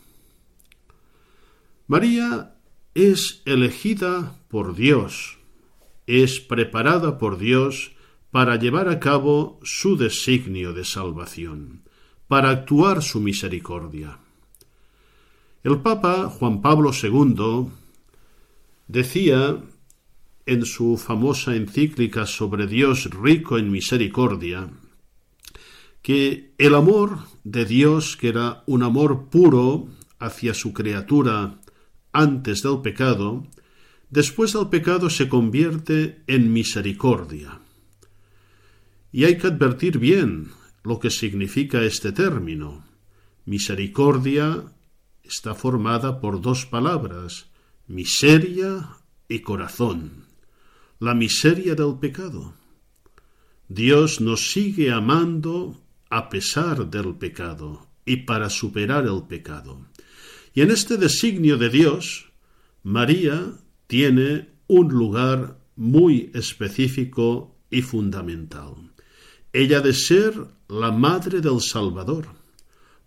María 1.87 2.55
es 2.93 3.41
elegida 3.45 4.39
por 4.47 4.73
Dios, 4.73 5.37
es 6.07 6.39
preparada 6.39 7.17
por 7.17 7.37
Dios 7.37 7.91
para 8.31 8.55
llevar 8.55 8.87
a 8.87 9.01
cabo 9.01 9.59
su 9.63 9.97
designio 9.97 10.71
de 10.71 10.85
salvación, 10.85 11.83
para 12.29 12.51
actuar 12.51 13.03
su 13.03 13.19
misericordia. 13.19 14.19
El 15.61 15.81
Papa 15.81 16.29
Juan 16.29 16.61
Pablo 16.61 16.91
II 16.93 17.67
decía 18.87 19.61
en 20.45 20.65
su 20.65 20.97
famosa 20.97 21.53
encíclica 21.53 22.25
sobre 22.25 22.65
Dios 22.65 23.09
rico 23.09 23.57
en 23.57 23.69
misericordia, 23.69 24.69
que 26.01 26.53
el 26.57 26.75
amor 26.75 27.19
de 27.43 27.65
Dios, 27.65 28.15
que 28.15 28.29
era 28.29 28.63
un 28.67 28.83
amor 28.83 29.29
puro 29.29 29.89
hacia 30.17 30.53
su 30.53 30.71
criatura 30.73 31.59
antes 32.13 32.61
del 32.63 32.81
pecado, 32.81 33.45
después 34.09 34.53
del 34.53 34.69
pecado 34.69 35.09
se 35.09 35.27
convierte 35.27 36.23
en 36.27 36.53
misericordia. 36.53 37.59
Y 39.11 39.25
hay 39.25 39.37
que 39.37 39.47
advertir 39.47 39.99
bien 39.99 40.51
lo 40.83 40.99
que 40.99 41.09
significa 41.09 41.81
este 41.83 42.11
término. 42.11 42.85
Misericordia 43.45 44.63
está 45.23 45.55
formada 45.55 46.19
por 46.19 46.41
dos 46.41 46.65
palabras, 46.65 47.47
miseria 47.87 48.97
y 49.27 49.39
corazón. 49.39 50.25
La 50.99 51.13
miseria 51.13 51.75
del 51.75 51.99
pecado. 51.99 52.53
Dios 53.67 54.21
nos 54.21 54.51
sigue 54.51 54.91
amando 54.91 55.81
a 56.09 56.29
pesar 56.29 56.89
del 56.89 57.15
pecado 57.15 57.87
y 58.05 58.17
para 58.17 58.49
superar 58.49 59.05
el 59.05 59.23
pecado. 59.23 59.87
Y 60.53 60.61
en 60.61 60.71
este 60.71 60.97
designio 60.97 61.57
de 61.57 61.69
Dios, 61.69 62.31
María 62.83 63.53
tiene 63.87 64.49
un 64.67 64.89
lugar 64.89 65.59
muy 65.75 66.31
específico 66.33 67.55
y 67.69 67.81
fundamental. 67.81 68.75
Ella 69.51 69.81
de 69.81 69.93
ser 69.93 70.33
la 70.67 70.91
madre 70.91 71.41
del 71.41 71.59
Salvador 71.61 72.27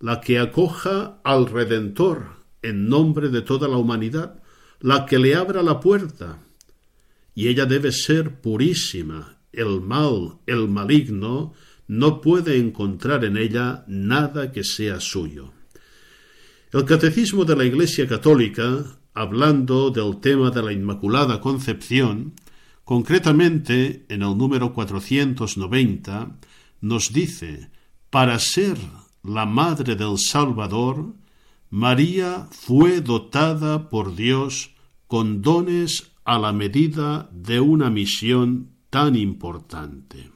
la 0.01 0.21
que 0.21 0.39
acoja 0.39 1.21
al 1.25 1.47
Redentor 1.47 2.45
en 2.63 2.89
nombre 2.89 3.29
de 3.29 3.43
toda 3.43 3.69
la 3.69 3.77
humanidad, 3.77 4.43
la 4.81 5.07
que 5.07 5.19
le 5.19 5.35
abra 5.35 5.63
la 5.63 5.81
puerta. 5.81 6.43
Y 7.35 7.49
ella 7.49 7.67
debe 7.67 7.93
ser 7.93 8.41
purísima. 8.41 9.39
El 9.53 9.81
mal, 9.81 10.39
el 10.47 10.69
maligno, 10.69 11.55
no 11.87 12.21
puede 12.21 12.59
encontrar 12.59 13.25
en 13.25 13.37
ella 13.37 13.85
nada 13.87 14.53
que 14.53 14.65
sea 14.65 15.01
suyo. 15.01 15.53
El 16.73 16.85
Catecismo 16.85 17.45
de 17.45 17.55
la 17.55 17.65
Iglesia 17.65 18.09
Católica, 18.09 18.99
hablando 19.15 19.91
del 19.93 20.19
tema 20.19 20.51
de 20.51 20.63
la 20.65 20.73
Inmaculada 20.73 21.41
Concepción, 21.41 22.35
concretamente 22.83 24.05
en 24.09 24.23
el 24.23 24.37
número 24.37 24.75
490, 24.75 26.37
nos 26.81 27.13
dice, 27.13 27.71
para 28.11 28.37
ser 28.41 28.77
la 29.23 29.47
Madre 29.47 29.95
del 29.95 30.19
Salvador, 30.19 31.15
María 31.71 32.49
fue 32.51 33.01
dotada 33.01 33.89
por 33.89 34.17
Dios 34.17 34.75
con 35.07 35.43
dones 35.43 36.11
a 36.25 36.37
la 36.37 36.53
medida 36.53 37.31
de 37.33 37.61
una 37.61 37.91
misión 37.91 38.71
tan 38.91 39.15
importante. 39.15 40.33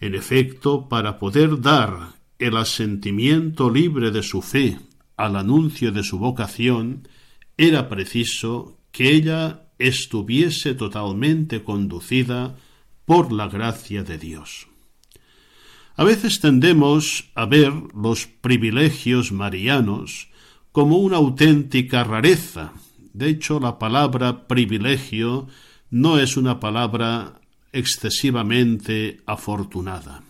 En 0.00 0.14
efecto, 0.14 0.88
para 0.88 1.18
poder 1.18 1.60
dar 1.60 2.15
el 2.38 2.56
asentimiento 2.56 3.70
libre 3.70 4.10
de 4.10 4.22
su 4.22 4.42
fe 4.42 4.78
al 5.16 5.36
anuncio 5.36 5.92
de 5.92 6.02
su 6.02 6.18
vocación, 6.18 7.08
era 7.56 7.88
preciso 7.88 8.78
que 8.92 9.10
ella 9.12 9.68
estuviese 9.78 10.74
totalmente 10.74 11.62
conducida 11.62 12.56
por 13.04 13.32
la 13.32 13.48
gracia 13.48 14.02
de 14.02 14.18
Dios. 14.18 14.68
A 15.96 16.04
veces 16.04 16.40
tendemos 16.40 17.30
a 17.34 17.46
ver 17.46 17.72
los 17.94 18.26
privilegios 18.26 19.32
marianos 19.32 20.28
como 20.72 20.98
una 20.98 21.16
auténtica 21.16 22.04
rareza. 22.04 22.72
De 23.14 23.30
hecho, 23.30 23.60
la 23.60 23.78
palabra 23.78 24.46
privilegio 24.46 25.46
no 25.88 26.18
es 26.18 26.36
una 26.36 26.60
palabra 26.60 27.40
excesivamente 27.72 29.22
afortunada. 29.24 30.25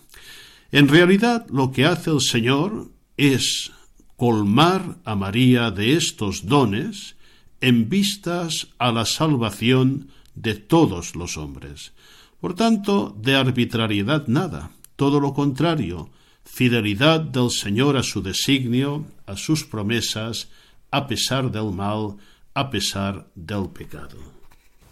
En 0.71 0.87
realidad, 0.87 1.47
lo 1.49 1.71
que 1.71 1.85
hace 1.85 2.11
el 2.11 2.21
Señor 2.21 2.91
es 3.15 3.71
colmar 4.15 4.97
a 5.05 5.15
María 5.15 5.71
de 5.71 5.95
estos 5.95 6.45
dones 6.45 7.15
en 7.61 7.89
vistas 7.89 8.67
a 8.77 8.91
la 8.91 9.05
salvación 9.05 10.09
de 10.35 10.55
todos 10.55 11.15
los 11.15 11.37
hombres. 11.37 11.93
Por 12.39 12.53
tanto, 12.53 13.15
de 13.19 13.35
arbitrariedad 13.35 14.27
nada 14.27 14.71
todo 14.97 15.19
lo 15.21 15.33
contrario, 15.33 16.09
fidelidad 16.43 17.21
del 17.21 17.51
Señor 17.51 17.95
a 17.95 18.03
su 18.03 18.21
designio, 18.21 19.05
a 19.25 19.37
sus 19.37 19.63
promesas, 19.63 20.49
a 20.91 21.07
pesar 21.07 21.49
del 21.51 21.71
mal, 21.71 22.17
a 22.53 22.69
pesar 22.69 23.27
del 23.35 23.69
pecado. 23.69 24.17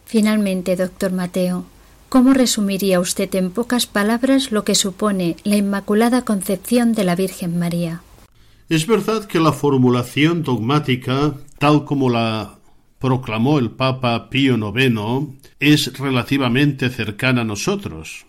Finalmente, 0.06 0.76
doctor 0.76 1.12
Mateo, 1.12 1.66
¿cómo 2.16 2.34
resumiría 2.34 3.02
usted 3.02 3.36
en 3.36 3.52
pocas 3.52 3.88
palabras 3.88 4.54
lo 4.54 4.64
que 4.64 4.74
supone 4.74 5.36
la 5.44 5.58
Inmaculada 5.58 6.24
Concepción 6.24 6.94
de 6.94 7.04
la 7.04 7.14
Virgen 7.14 7.60
María? 7.60 8.04
Es 8.70 8.88
verdad 8.88 9.26
que 9.26 9.42
la 9.42 9.52
formulación 9.52 10.42
dogmática, 10.42 11.34
tal 11.58 11.84
como 11.84 12.10
la 12.10 12.56
proclamó 13.00 13.60
el 13.60 13.72
Papa 13.72 14.30
Pío 14.30 14.56
IX, 14.56 15.36
es 15.60 16.00
relativamente 16.00 16.90
cercana 16.90 17.42
a 17.42 17.44
nosotros 17.44 18.26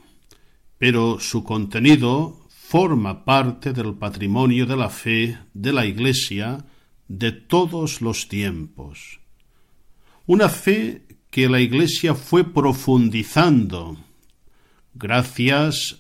pero 0.79 1.21
su 1.21 1.45
contenido 1.45 2.41
forma 2.49 3.25
parte 3.25 3.73
del 3.73 3.95
patrimonio 3.95 4.67
de 4.67 4.77
la 4.77 4.91
fe 4.91 5.39
de 5.55 5.73
la 5.73 5.87
Iglesia 5.87 6.65
de 7.07 7.31
todos 7.31 8.03
los 8.03 8.27
tiempos. 8.27 9.21
Una 10.27 10.49
fe 10.49 11.06
que 11.37 11.51
la 11.51 11.61
Iglesia 11.61 12.15
fue 12.15 12.51
profundizando 12.51 13.99
gracias 14.95 15.99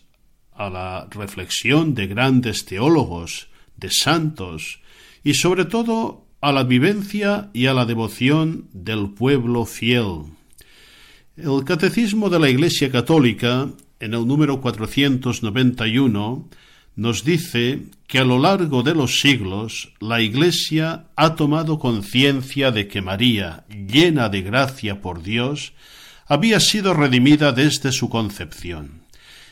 a 0.54 0.70
la 0.70 1.08
reflexión 1.10 1.94
de 1.94 2.06
grandes 2.06 2.64
teólogos, 2.64 3.48
de 3.76 3.90
santos, 3.90 4.80
y 5.22 5.34
sobre 5.34 5.66
todo 5.66 6.24
a 6.40 6.52
la 6.52 6.64
vivencia 6.64 7.50
y 7.52 7.66
a 7.66 7.74
la 7.74 7.84
devoción 7.84 8.70
del 8.72 9.10
pueblo 9.10 9.66
fiel. 9.66 10.22
El 11.36 11.64
Catecismo 11.66 12.30
de 12.30 12.40
la 12.40 12.48
Iglesia 12.48 12.90
Católica, 12.90 13.68
en 14.00 14.14
el 14.14 14.26
número 14.26 14.62
491, 14.62 16.48
nos 16.96 17.22
dice 17.24 17.84
que 18.06 18.18
a 18.18 18.24
lo 18.24 18.38
largo 18.38 18.82
de 18.82 18.94
los 18.94 19.20
siglos 19.20 19.92
la 20.00 20.22
Iglesia 20.22 21.04
ha 21.14 21.34
tomado 21.36 21.78
conciencia 21.78 22.70
de 22.70 22.88
que 22.88 23.02
María, 23.02 23.66
llena 23.68 24.30
de 24.30 24.40
gracia 24.42 25.02
por 25.02 25.22
Dios, 25.22 25.74
había 26.26 26.58
sido 26.58 26.94
redimida 26.94 27.52
desde 27.52 27.92
su 27.92 28.08
concepción. 28.08 29.02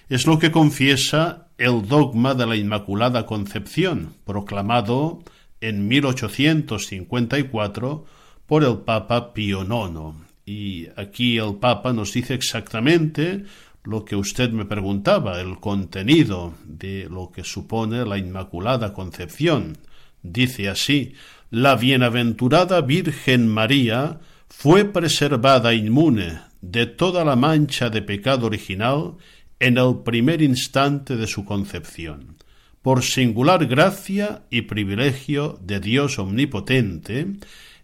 Es 0.09 0.27
lo 0.27 0.39
que 0.39 0.51
confiesa 0.51 1.49
el 1.59 1.87
dogma 1.87 2.33
de 2.35 2.47
la 2.47 2.57
Inmaculada 2.57 3.27
Concepción, 3.27 4.15
proclamado 4.25 5.23
en 5.61 5.87
1854 5.87 8.07
por 8.47 8.65
el 8.65 8.79
Papa 8.79 9.35
Pío 9.35 9.63
IX. 9.63 10.15
Y 10.47 10.89
aquí 10.97 11.37
el 11.39 11.57
Papa 11.57 11.93
nos 11.93 12.13
dice 12.13 12.35
exactamente 12.35 13.45
lo 13.85 14.05
que 14.05 14.17
usted 14.17 14.51
me 14.51 14.65
preguntaba, 14.65 15.41
el 15.41 15.61
contenido 15.61 16.55
de 16.65 17.07
lo 17.11 17.31
que 17.31 17.45
supone 17.45 18.05
la 18.05 18.19
Inmaculada 18.19 18.93
Concepción. 18.93 19.77
Dice 20.23 20.69
así, 20.71 21.13
la 21.51 21.77
bienaventurada 21.77 22.81
Virgen 22.81 23.47
María 23.47 24.21
fue 24.49 24.87
preservada 24.87 25.75
inmune 25.75 26.41
de 26.63 26.87
toda 26.87 27.25
la 27.25 27.37
mancha 27.37 27.91
de 27.91 28.01
pecado 28.01 28.47
original 28.47 29.17
en 29.61 29.77
el 29.77 30.01
primer 30.05 30.41
instante 30.41 31.17
de 31.17 31.27
su 31.27 31.45
concepción, 31.45 32.37
por 32.81 33.03
singular 33.03 33.67
gracia 33.67 34.45
y 34.51 34.63
privilegio 34.63 35.59
de 35.63 35.81
Dios 35.81 36.19
omnipotente, 36.19 37.27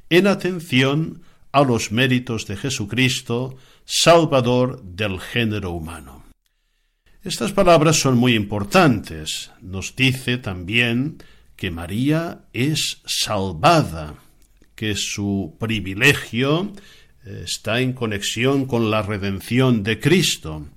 en 0.08 0.26
atención 0.26 1.22
a 1.52 1.62
los 1.62 1.92
méritos 1.92 2.46
de 2.46 2.56
Jesucristo, 2.56 3.56
Salvador 3.92 4.84
del 4.84 5.18
género 5.18 5.72
humano. 5.72 6.22
Estas 7.24 7.50
palabras 7.50 7.96
son 7.96 8.16
muy 8.16 8.34
importantes. 8.36 9.50
Nos 9.60 9.96
dice 9.96 10.38
también 10.38 11.18
que 11.56 11.72
María 11.72 12.42
es 12.52 13.02
salvada, 13.04 14.14
que 14.76 14.94
su 14.94 15.56
privilegio 15.58 16.72
eh, 17.24 17.42
está 17.44 17.80
en 17.80 17.92
conexión 17.92 18.66
con 18.66 18.92
la 18.92 19.02
redención 19.02 19.82
de 19.82 19.98
Cristo. 19.98 20.68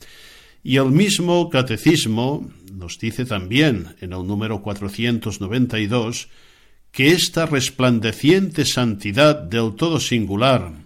Y 0.64 0.78
el 0.78 0.90
mismo 0.90 1.52
catecismo 1.52 2.52
nos 2.74 2.98
dice 2.98 3.26
también 3.26 3.96
en 4.02 4.14
el 4.14 4.26
número 4.26 4.64
492 4.64 6.30
que 6.92 7.12
esta 7.12 7.46
resplandeciente 7.46 8.66
santidad 8.66 9.36
del 9.36 9.76
todo 9.76 10.00
singular, 10.00 10.83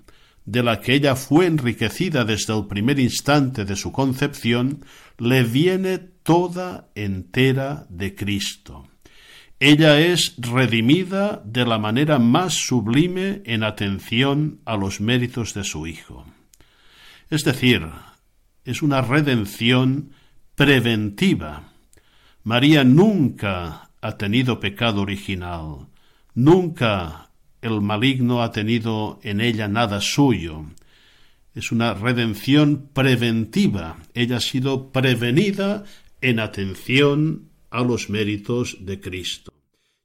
de 0.48 0.64
la 0.64 0.80
que 0.80 0.94
ella 0.94 1.18
fue 1.18 1.46
enriquecida 1.46 2.24
desde 2.24 2.58
el 2.58 2.68
primer 2.68 3.00
instante 3.00 3.66
de 3.66 3.76
su 3.76 3.92
concepción, 3.92 4.86
le 5.18 5.44
viene 5.44 5.98
toda 5.98 6.88
entera 6.96 7.86
de 7.90 8.16
Cristo. 8.16 8.88
Ella 9.60 10.00
es 10.00 10.36
redimida 10.38 11.42
de 11.44 11.66
la 11.66 11.78
manera 11.80 12.18
más 12.18 12.54
sublime 12.54 13.42
en 13.46 13.64
atención 13.64 14.62
a 14.64 14.78
los 14.78 15.02
méritos 15.02 15.54
de 15.54 15.66
su 15.66 15.86
Hijo. 15.86 16.26
Es 17.30 17.44
decir, 17.44 17.86
es 18.64 18.82
una 18.82 19.02
redención 19.02 20.12
preventiva. 20.56 21.74
María 22.44 22.86
nunca 22.86 23.90
ha 24.00 24.18
tenido 24.18 24.62
pecado 24.62 25.02
original, 25.02 25.88
nunca 26.34 27.27
el 27.68 27.82
maligno 27.82 28.42
ha 28.42 28.52
tenido 28.52 29.20
en 29.24 29.42
ella 29.42 29.68
nada 29.68 30.02
suyo. 30.02 30.66
Es 31.54 31.72
una 31.72 31.94
redención 31.94 32.90
preventiva. 32.94 33.98
Ella 34.14 34.38
ha 34.38 34.42
sido 34.42 34.92
prevenida 34.92 35.84
en 36.22 36.40
atención 36.40 37.50
a 37.70 37.84
los 37.84 38.10
méritos 38.10 38.78
de 38.82 39.00
Cristo. 39.00 39.54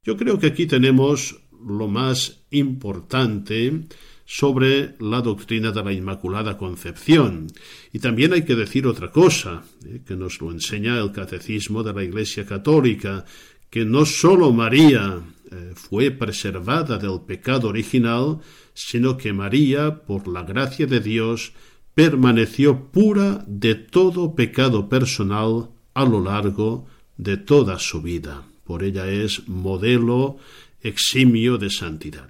Yo 0.03 0.17
creo 0.17 0.39
que 0.39 0.49
aquí 0.49 0.67
tenemos 0.67 1.41
lo 1.65 1.89
más 1.89 2.43
importante 2.51 3.87
sobre 4.25 4.95
la 4.99 5.21
doctrina 5.21 5.73
de 5.73 5.85
la 5.85 5.93
Inmaculada 5.93 6.57
Concepción. 6.57 7.49
Y 7.93 7.99
también 7.99 8.33
hay 8.33 8.45
que 8.45 8.55
decir 8.55 8.87
otra 8.87 9.11
cosa, 9.11 9.63
eh, 9.85 10.01
que 10.07 10.17
nos 10.17 10.41
lo 10.41 10.51
enseña 10.51 10.99
el 10.99 11.13
Catecismo 11.13 11.83
de 11.83 11.93
la 11.93 12.03
Iglesia 12.03 12.47
Católica, 12.47 13.25
que 13.69 13.85
no 13.85 14.05
sólo 14.05 14.53
María 14.53 15.21
eh, 15.53 15.73
fue 15.75 16.11
preservada 16.11 16.97
del 16.97 17.21
pecado 17.27 17.69
original, 17.69 18.39
sino 18.73 19.17
que 19.17 19.33
María, 19.33 20.03
por 20.03 20.27
la 20.27 20.43
gracia 20.43 20.87
de 20.87 21.01
Dios, 21.01 21.53
permaneció 21.95 22.91
pura 22.91 23.45
de 23.47 23.75
todo 23.75 24.35
pecado 24.35 24.89
personal 24.89 25.71
a 25.95 26.05
lo 26.05 26.23
largo 26.23 26.87
de 27.17 27.37
toda 27.37 27.79
su 27.79 28.01
vida. 28.01 28.45
Por 28.65 28.83
ella 28.83 29.09
es 29.09 29.47
modelo 29.49 30.39
eximio 30.81 31.59
de 31.59 31.71
santidad. 31.71 32.29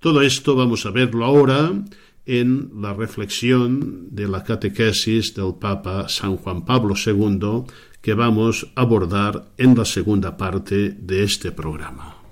Todo 0.00 0.22
esto 0.22 0.56
vamos 0.56 0.84
a 0.86 0.90
verlo 0.90 1.24
ahora 1.24 1.72
en 2.26 2.70
la 2.82 2.92
reflexión 2.92 4.08
de 4.10 4.26
la 4.26 4.42
catequesis 4.42 5.34
del 5.34 5.54
Papa 5.54 6.08
San 6.08 6.36
Juan 6.36 6.64
Pablo 6.64 6.94
II 6.94 7.64
que 8.02 8.14
vamos 8.14 8.66
a 8.74 8.82
abordar 8.82 9.52
en 9.56 9.76
la 9.76 9.84
segunda 9.84 10.36
parte 10.36 10.90
de 10.90 11.22
este 11.22 11.52
programa. 11.52 12.25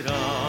Será 0.00 0.41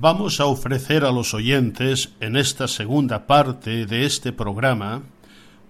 Vamos 0.00 0.40
a 0.40 0.46
ofrecer 0.46 1.04
a 1.04 1.12
los 1.12 1.34
oyentes 1.34 2.14
en 2.20 2.36
esta 2.36 2.66
segunda 2.68 3.26
parte 3.26 3.84
de 3.84 4.06
este 4.06 4.32
programa 4.32 5.02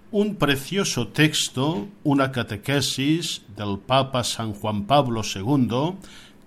un 0.09 0.37
precioso 0.37 1.09
texto, 1.09 1.89
una 2.05 2.31
catequesis 2.31 3.41
del 3.57 3.79
Papa 3.79 4.23
San 4.23 4.53
Juan 4.53 4.85
Pablo 4.85 5.23
II 5.23 5.97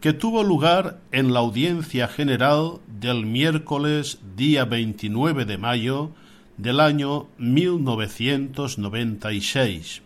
que 0.01 0.15
tuvo 0.15 0.43
lugar 0.43 1.03
en 1.13 1.35
la 1.35 1.41
audiencia 1.41 2.09
general 2.09 2.79
del 2.87 3.27
miércoles 3.27 4.19
día 4.35 4.65
29 4.65 5.45
de 5.45 5.59
mayo 5.59 6.13
del 6.57 6.81
año 6.81 7.27
1996. 7.37 10.01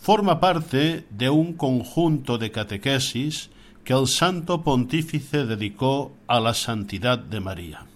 Forma 0.00 0.40
parte 0.40 1.06
de 1.10 1.30
un 1.30 1.52
conjunto 1.52 2.38
de 2.38 2.50
catequesis 2.50 3.50
que 3.84 3.92
el 3.92 4.08
Santo 4.08 4.62
Pontífice 4.62 5.44
dedicó 5.44 6.12
a 6.26 6.40
la 6.40 6.54
santidad 6.54 7.18
de 7.18 7.40
María. 7.40 7.86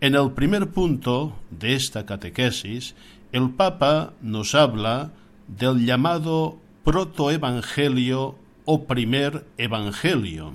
En 0.00 0.16
el 0.16 0.32
primer 0.32 0.70
punto 0.70 1.36
de 1.50 1.74
esta 1.74 2.04
catequesis, 2.04 2.96
el 3.30 3.50
Papa 3.50 4.14
nos 4.20 4.56
habla 4.56 5.12
del 5.46 5.86
llamado 5.86 6.58
protoevangelio 6.82 8.36
o 8.64 8.84
primer 8.84 9.46
evangelio. 9.58 10.54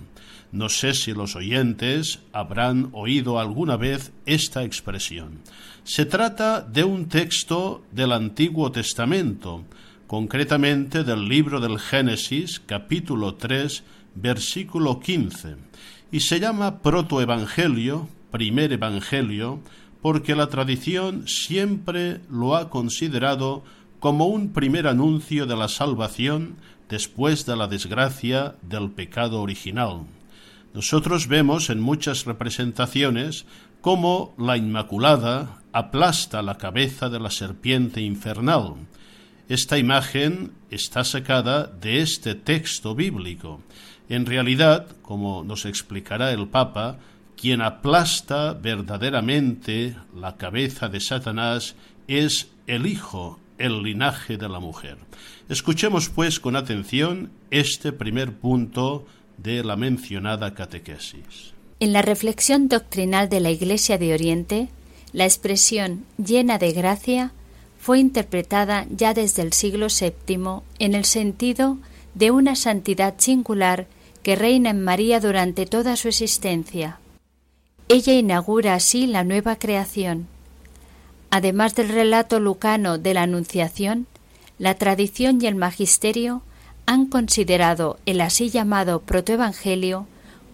No 0.51 0.67
sé 0.67 0.93
si 0.93 1.13
los 1.13 1.36
oyentes 1.36 2.19
habrán 2.34 2.89
oído 2.91 3.39
alguna 3.39 3.77
vez 3.77 4.12
esta 4.25 4.63
expresión. 4.63 5.39
Se 5.84 6.06
trata 6.06 6.62
de 6.62 6.84
un 6.84 7.08
texto 7.08 7.84
del 7.91 8.12
Antiguo 8.12 8.71
Testamento, 8.71 9.63
concretamente 10.08 11.03
del 11.03 11.27
libro 11.27 11.60
del 11.62 11.80
Génesis, 11.80 12.62
capítulo 12.65 13.36
3, 13.36 13.84
versículo 14.21 14.99
15, 14.99 15.56
y 16.12 16.21
se 16.21 16.39
llama 16.39 16.80
protoevangelio, 16.80 18.08
primer 18.32 18.73
evangelio, 18.73 19.60
porque 20.01 20.36
la 20.36 20.47
tradición 20.47 21.27
siempre 21.27 22.21
lo 22.30 22.56
ha 22.56 22.69
considerado 22.69 23.63
como 23.99 24.27
un 24.27 24.53
primer 24.53 24.88
anuncio 24.88 25.45
de 25.45 25.56
la 25.56 25.67
salvación 25.67 26.56
después 26.89 27.45
de 27.45 27.56
la 27.56 27.67
desgracia 27.67 28.56
del 28.62 28.91
pecado 28.91 29.41
original. 29.41 30.06
Nosotros 30.73 31.27
vemos 31.27 31.69
en 31.69 31.82
muchas 31.82 32.25
representaciones 32.25 33.45
cómo 33.82 34.34
la 34.38 34.58
Inmaculada 34.58 35.62
aplasta 35.71 36.41
la 36.41 36.58
cabeza 36.58 37.10
de 37.10 37.19
la 37.19 37.32
serpiente 37.32 38.01
infernal. 38.01 38.75
Esta 39.49 39.77
imagen 39.77 40.51
está 40.69 41.03
sacada 41.03 41.67
de 41.67 42.01
este 42.01 42.36
texto 42.36 42.95
bíblico. 42.95 43.62
En 44.10 44.26
realidad, 44.26 44.88
como 45.02 45.43
nos 45.43 45.65
explicará 45.65 46.32
el 46.32 46.48
Papa, 46.48 46.98
quien 47.39 47.62
aplasta 47.62 48.54
verdaderamente 48.54 49.96
la 50.15 50.38
cabeza 50.38 50.88
de 50.88 51.00
Satanás 51.00 51.76
es 52.08 52.48
el 52.67 52.86
Hijo, 52.86 53.39
el 53.58 53.84
linaje 53.84 54.38
de 54.38 54.50
la 54.50 54.60
mujer. 54.60 54.98
Escuchemos 55.50 56.10
pues 56.10 56.39
con 56.39 56.56
atención 56.56 57.32
este 57.52 57.91
primer 57.91 58.34
punto 58.34 59.06
de 59.38 59.63
la 59.63 59.76
mencionada 59.76 60.54
catequesis. 60.54 61.54
En 61.80 61.93
la 61.93 62.02
reflexión 62.02 62.70
doctrinal 62.70 63.30
de 63.30 63.39
la 63.39 63.52
Iglesia 63.52 63.98
de 63.98 64.13
Oriente, 64.13 64.70
la 65.13 65.26
expresión 65.26 66.06
llena 66.17 66.58
de 66.58 66.72
gracia 66.72 67.32
fue 67.80 68.00
interpretada 68.00 68.88
ya 68.89 69.13
desde 69.13 69.43
el 69.43 69.54
siglo 69.54 69.88
VII 69.88 70.62
en 70.80 70.96
el 70.96 71.06
sentido 71.06 71.78
de 72.15 72.32
una 72.32 72.56
santidad 72.56 73.15
singular 73.17 73.88
que 74.27 74.35
reina 74.35 74.71
en 74.71 74.83
María 74.83 75.21
durante 75.21 75.65
toda 75.65 75.95
su 75.95 76.09
existencia. 76.09 76.99
Ella 77.87 78.11
inaugura 78.11 78.73
así 78.73 79.07
la 79.07 79.23
nueva 79.23 79.55
creación. 79.55 80.27
Además 81.29 81.75
del 81.75 81.87
relato 81.87 82.41
lucano 82.41 82.97
de 82.97 83.13
la 83.13 83.21
Anunciación, 83.21 84.05
la 84.59 84.73
tradición 84.73 85.41
y 85.41 85.47
el 85.47 85.55
magisterio 85.55 86.41
han 86.85 87.05
considerado 87.05 87.99
el 88.05 88.19
así 88.19 88.49
llamado 88.49 88.99
protoevangelio 88.99 90.07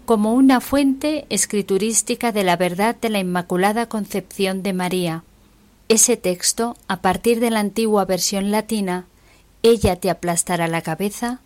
como 0.06 0.36
una 0.36 0.62
fuente 0.62 1.26
escriturística 1.32 2.32
de 2.32 2.44
la 2.44 2.58
verdad 2.58 2.96
de 3.02 3.10
la 3.10 3.18
Inmaculada 3.18 3.88
Concepción 3.88 4.62
de 4.62 4.74
María. 4.74 5.24
Ese 5.90 6.16
texto, 6.16 6.78
a 6.88 7.02
partir 7.02 7.40
de 7.40 7.50
la 7.50 7.62
antigua 7.62 8.06
versión 8.06 8.52
latina, 8.52 9.08
Ella 9.64 9.96
te 9.96 10.12
aplastará 10.12 10.68
la 10.68 10.84
cabeza, 10.84 11.40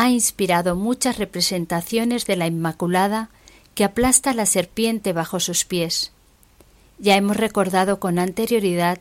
ha 0.00 0.08
inspirado 0.08 0.76
muchas 0.76 1.18
representaciones 1.18 2.24
de 2.24 2.34
la 2.34 2.46
Inmaculada 2.46 3.28
que 3.74 3.84
aplasta 3.84 4.32
la 4.32 4.46
serpiente 4.46 5.12
bajo 5.12 5.40
sus 5.40 5.66
pies. 5.66 6.10
Ya 6.98 7.16
hemos 7.16 7.36
recordado 7.36 8.00
con 8.00 8.18
anterioridad 8.18 8.98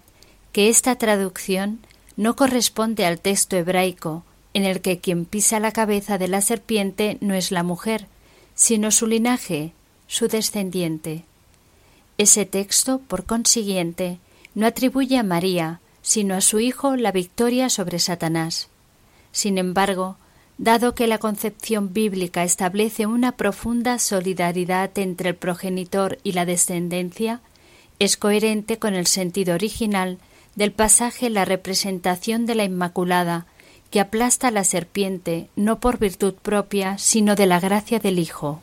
que 0.52 0.68
esta 0.68 0.98
traducción 0.98 1.80
no 2.18 2.36
corresponde 2.36 3.06
al 3.06 3.22
texto 3.22 3.56
hebraico, 3.56 4.26
en 4.54 4.66
el 4.66 4.82
que 4.82 5.00
quien 5.00 5.24
pisa 5.24 5.62
la 5.62 5.72
cabeza 5.72 6.18
de 6.18 6.28
la 6.28 6.42
serpiente 6.42 7.18
no 7.22 7.34
es 7.34 7.54
la 7.54 7.64
mujer, 7.64 8.08
sino 8.54 8.92
su 8.92 9.08
linaje, 9.08 9.72
su 10.08 10.28
descendiente. 10.28 11.24
Ese 12.18 12.46
texto, 12.46 13.00
por 13.08 13.24
consiguiente, 13.24 14.20
no 14.54 14.68
atribuye 14.68 15.18
a 15.18 15.24
María, 15.24 15.80
sino 16.02 16.36
a 16.36 16.42
su 16.42 16.60
Hijo 16.60 16.98
la 16.98 17.14
victoria 17.14 17.70
sobre 17.70 18.00
Satanás. 18.00 18.68
Sin 19.32 19.58
embargo, 19.58 20.18
dado 20.60 20.94
que 20.94 21.08
la 21.08 21.18
concepción 21.18 21.94
bíblica 21.94 22.44
establece 22.44 23.06
una 23.06 23.32
profunda 23.32 23.98
solidaridad 23.98 24.92
entre 25.00 25.30
el 25.30 25.36
progenitor 25.36 26.20
y 26.22 26.34
la 26.34 26.46
descendencia, 26.46 27.40
es 27.98 28.18
coherente 28.18 28.78
con 28.78 28.94
el 28.94 29.08
sentido 29.08 29.56
original 29.56 30.20
del 30.56 30.74
pasaje 30.74 31.30
la 31.30 31.46
representación 31.46 32.46
de 32.46 32.56
la 32.56 32.66
Inmaculada, 32.66 33.46
que 33.90 34.02
aplasta 34.02 34.52
la 34.52 34.66
serpiente 34.66 35.48
no 35.56 35.80
por 35.80 35.98
virtud 35.98 36.34
propia, 36.34 36.98
sino 36.98 37.36
de 37.36 37.46
la 37.46 37.62
gracia 37.62 38.00
del 38.00 38.20
Hijo. 38.20 38.62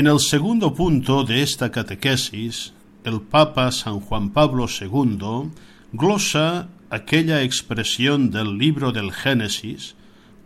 En 0.00 0.06
el 0.06 0.18
segundo 0.18 0.72
punto 0.72 1.24
de 1.24 1.42
esta 1.42 1.70
catequesis, 1.70 2.72
el 3.04 3.20
Papa 3.20 3.70
San 3.70 4.00
Juan 4.00 4.30
Pablo 4.30 4.64
II 4.66 5.50
glosa 5.92 6.68
aquella 6.88 7.42
expresión 7.42 8.30
del 8.30 8.56
libro 8.56 8.92
del 8.92 9.12
Génesis 9.12 9.96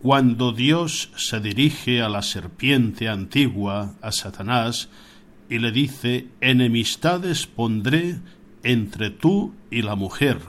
cuando 0.03 0.51
Dios 0.51 1.11
se 1.15 1.39
dirige 1.39 2.03
a 2.03 2.09
la 2.09 2.23
serpiente 2.23 3.09
antigua, 3.09 3.95
a 4.03 4.11
Satanás, 4.11 4.89
y 5.49 5.61
le 5.61 5.71
dice, 5.71 6.27
enemistades 6.41 7.47
pondré 7.47 8.19
entre 8.65 9.11
tú 9.11 9.55
y 9.71 9.83
la 9.83 9.95
mujer. 9.95 10.41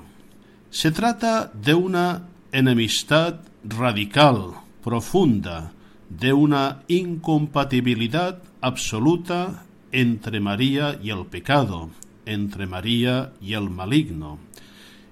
Se 0.72 0.89
trata 0.89 1.52
de 1.54 1.76
una 1.76 2.24
enemistad 2.52 3.41
radical, 3.63 4.54
profunda, 4.84 5.74
de 6.10 6.34
una 6.34 6.82
incompatibilidad 6.88 8.41
absoluta 8.65 9.63
entre 9.91 10.39
María 10.39 10.99
y 10.99 11.12
el 11.12 11.28
pecado, 11.28 11.91
entre 12.25 12.65
María 12.65 13.32
y 13.39 13.54
el 13.54 13.69
maligno. 13.69 14.39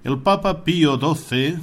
El 0.02 0.18
Papa 0.18 0.64
Pío 0.64 0.98
XII, 0.98 1.58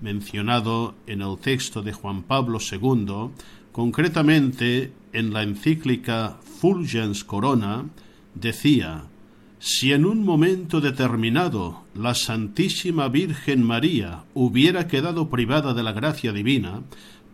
mencionado 0.00 0.94
en 1.06 1.20
el 1.20 1.36
texto 1.36 1.82
de 1.82 1.92
Juan 1.92 2.22
Pablo 2.22 2.58
II, 2.60 3.28
concretamente 3.72 4.94
en 5.12 5.34
la 5.34 5.42
encíclica 5.42 6.38
Fulgens 6.60 7.24
Corona, 7.24 7.84
decía 8.34 9.04
si 9.58 9.92
en 9.92 10.06
un 10.06 10.24
momento 10.24 10.80
determinado 10.80 11.82
la 11.94 12.14
Santísima 12.14 13.08
Virgen 13.08 13.62
María 13.62 14.24
hubiera 14.32 14.88
quedado 14.88 15.28
privada 15.28 15.74
de 15.74 15.82
la 15.82 15.92
gracia 15.92 16.32
divina 16.32 16.80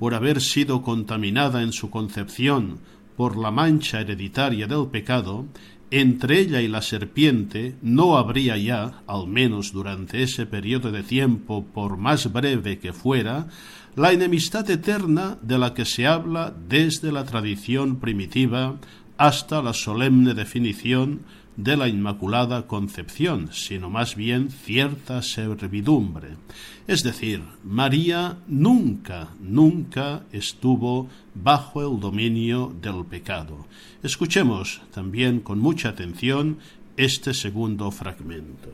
por 0.00 0.14
haber 0.14 0.40
sido 0.40 0.82
contaminada 0.82 1.62
en 1.62 1.72
su 1.72 1.90
concepción 1.90 2.80
por 3.16 3.36
la 3.36 3.50
mancha 3.50 4.00
hereditaria 4.00 4.66
del 4.66 4.86
pecado, 4.86 5.46
entre 5.90 6.38
ella 6.38 6.60
y 6.60 6.68
la 6.68 6.82
serpiente 6.82 7.74
no 7.82 8.16
habría 8.16 8.56
ya, 8.56 9.02
al 9.06 9.26
menos 9.26 9.72
durante 9.72 10.22
ese 10.22 10.46
periodo 10.46 10.92
de 10.92 11.02
tiempo, 11.02 11.64
por 11.64 11.96
más 11.96 12.32
breve 12.32 12.78
que 12.78 12.92
fuera, 12.92 13.48
la 13.96 14.12
enemistad 14.12 14.70
eterna 14.70 15.36
de 15.42 15.58
la 15.58 15.74
que 15.74 15.84
se 15.84 16.06
habla 16.06 16.54
desde 16.68 17.10
la 17.10 17.24
tradición 17.24 17.96
primitiva 17.96 18.76
hasta 19.18 19.60
la 19.62 19.72
solemne 19.72 20.32
definición 20.32 21.20
de 21.56 21.76
la 21.76 21.88
Inmaculada 21.88 22.66
Concepción, 22.66 23.50
sino 23.52 23.90
más 23.90 24.16
bien 24.16 24.50
cierta 24.50 25.22
servidumbre. 25.22 26.36
Es 26.86 27.02
decir, 27.02 27.42
María 27.64 28.38
nunca, 28.48 29.28
nunca 29.40 30.24
estuvo 30.32 31.08
bajo 31.34 31.82
el 31.82 32.00
dominio 32.00 32.74
del 32.80 33.04
pecado. 33.04 33.66
Escuchemos 34.02 34.80
también 34.92 35.40
con 35.40 35.58
mucha 35.58 35.90
atención 35.90 36.58
este 36.96 37.34
segundo 37.34 37.90
fragmento. 37.90 38.70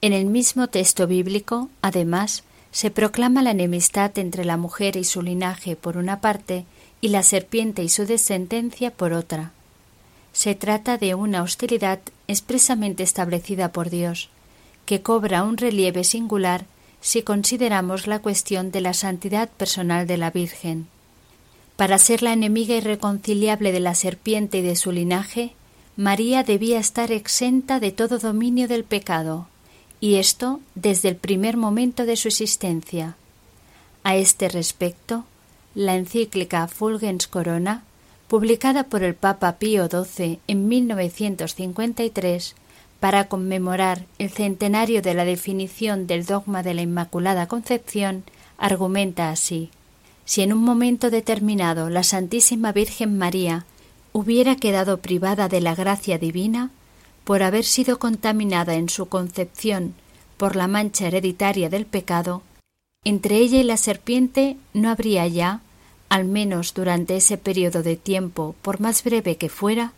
En 0.00 0.12
el 0.12 0.26
mismo 0.26 0.68
texto 0.68 1.06
bíblico, 1.06 1.70
además, 1.82 2.44
se 2.70 2.90
proclama 2.90 3.42
la 3.42 3.50
enemistad 3.50 4.16
entre 4.18 4.44
la 4.44 4.56
mujer 4.56 4.96
y 4.96 5.04
su 5.04 5.22
linaje 5.22 5.74
por 5.74 5.96
una 5.96 6.20
parte 6.20 6.66
y 7.00 7.08
la 7.08 7.22
serpiente 7.22 7.82
y 7.82 7.88
su 7.88 8.06
descendencia 8.06 8.92
por 8.92 9.12
otra. 9.12 9.52
Se 10.38 10.54
trata 10.54 10.98
de 10.98 11.16
una 11.16 11.42
hostilidad 11.42 11.98
expresamente 12.28 13.02
establecida 13.02 13.72
por 13.72 13.90
Dios, 13.90 14.28
que 14.86 15.02
cobra 15.02 15.42
un 15.42 15.56
relieve 15.56 16.04
singular 16.04 16.64
si 17.00 17.22
consideramos 17.22 18.06
la 18.06 18.20
cuestión 18.20 18.70
de 18.70 18.80
la 18.80 18.94
santidad 18.94 19.48
personal 19.48 20.06
de 20.06 20.16
la 20.16 20.30
Virgen. 20.30 20.86
Para 21.74 21.98
ser 21.98 22.22
la 22.22 22.34
enemiga 22.34 22.76
irreconciliable 22.76 23.72
de 23.72 23.80
la 23.80 23.96
serpiente 23.96 24.58
y 24.58 24.62
de 24.62 24.76
su 24.76 24.92
linaje, 24.92 25.54
María 25.96 26.44
debía 26.44 26.78
estar 26.78 27.10
exenta 27.10 27.80
de 27.80 27.90
todo 27.90 28.20
dominio 28.20 28.68
del 28.68 28.84
pecado, 28.84 29.48
y 29.98 30.14
esto 30.14 30.60
desde 30.76 31.08
el 31.08 31.16
primer 31.16 31.56
momento 31.56 32.06
de 32.06 32.14
su 32.14 32.28
existencia. 32.28 33.16
A 34.04 34.14
este 34.14 34.48
respecto, 34.48 35.24
la 35.74 35.96
encíclica 35.96 36.68
Fulgens 36.68 37.26
Corona 37.26 37.82
publicada 38.28 38.84
por 38.84 39.02
el 39.02 39.14
Papa 39.14 39.56
Pío 39.58 39.88
XII 39.88 40.38
en 40.46 40.68
1953 40.68 42.54
para 43.00 43.28
conmemorar 43.28 44.04
el 44.18 44.30
centenario 44.30 45.02
de 45.02 45.14
la 45.14 45.24
definición 45.24 46.06
del 46.06 46.26
dogma 46.26 46.62
de 46.62 46.74
la 46.74 46.82
Inmaculada 46.82 47.48
Concepción, 47.48 48.24
argumenta 48.58 49.30
así 49.30 49.70
Si 50.26 50.42
en 50.42 50.52
un 50.52 50.62
momento 50.62 51.10
determinado 51.10 51.88
la 51.88 52.02
Santísima 52.02 52.72
Virgen 52.72 53.16
María 53.16 53.64
hubiera 54.12 54.56
quedado 54.56 54.98
privada 54.98 55.48
de 55.48 55.60
la 55.60 55.74
gracia 55.74 56.18
divina, 56.18 56.70
por 57.24 57.42
haber 57.42 57.64
sido 57.64 57.98
contaminada 57.98 58.74
en 58.74 58.88
su 58.88 59.06
concepción 59.06 59.94
por 60.36 60.56
la 60.56 60.66
mancha 60.66 61.06
hereditaria 61.06 61.68
del 61.68 61.86
pecado, 61.86 62.42
entre 63.04 63.36
ella 63.36 63.58
y 63.58 63.64
la 63.64 63.76
serpiente 63.76 64.56
no 64.74 64.90
habría 64.90 65.26
ya 65.26 65.60
al 66.08 66.24
menos 66.24 66.74
durante 66.74 67.16
ese 67.16 67.36
periodo 67.36 67.82
de 67.82 67.96
tiempo, 67.96 68.54
por 68.62 68.80
más 68.80 69.04
breve 69.04 69.36
que 69.36 69.48
fuera, 69.48 69.92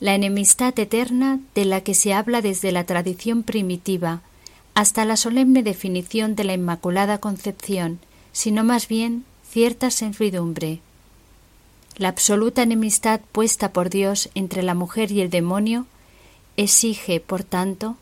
la 0.00 0.14
enemistad 0.14 0.78
eterna 0.78 1.40
de 1.54 1.66
la 1.66 1.82
que 1.82 1.94
se 1.94 2.14
habla 2.14 2.40
desde 2.40 2.72
la 2.72 2.84
tradición 2.84 3.42
primitiva 3.42 4.22
hasta 4.74 5.04
la 5.04 5.16
solemne 5.16 5.62
definición 5.62 6.34
de 6.34 6.44
la 6.44 6.54
Inmaculada 6.54 7.18
Concepción, 7.18 7.98
sino 8.32 8.64
más 8.64 8.88
bien 8.88 9.24
cierta 9.46 9.90
servidumbre. 9.90 10.80
La 11.96 12.08
absoluta 12.08 12.62
enemistad 12.62 13.20
puesta 13.32 13.72
por 13.72 13.90
Dios 13.90 14.30
entre 14.34 14.62
la 14.62 14.74
mujer 14.74 15.12
y 15.12 15.20
el 15.20 15.28
demonio 15.28 15.86
exige, 16.56 17.20
por 17.20 17.44
tanto, 17.44 17.96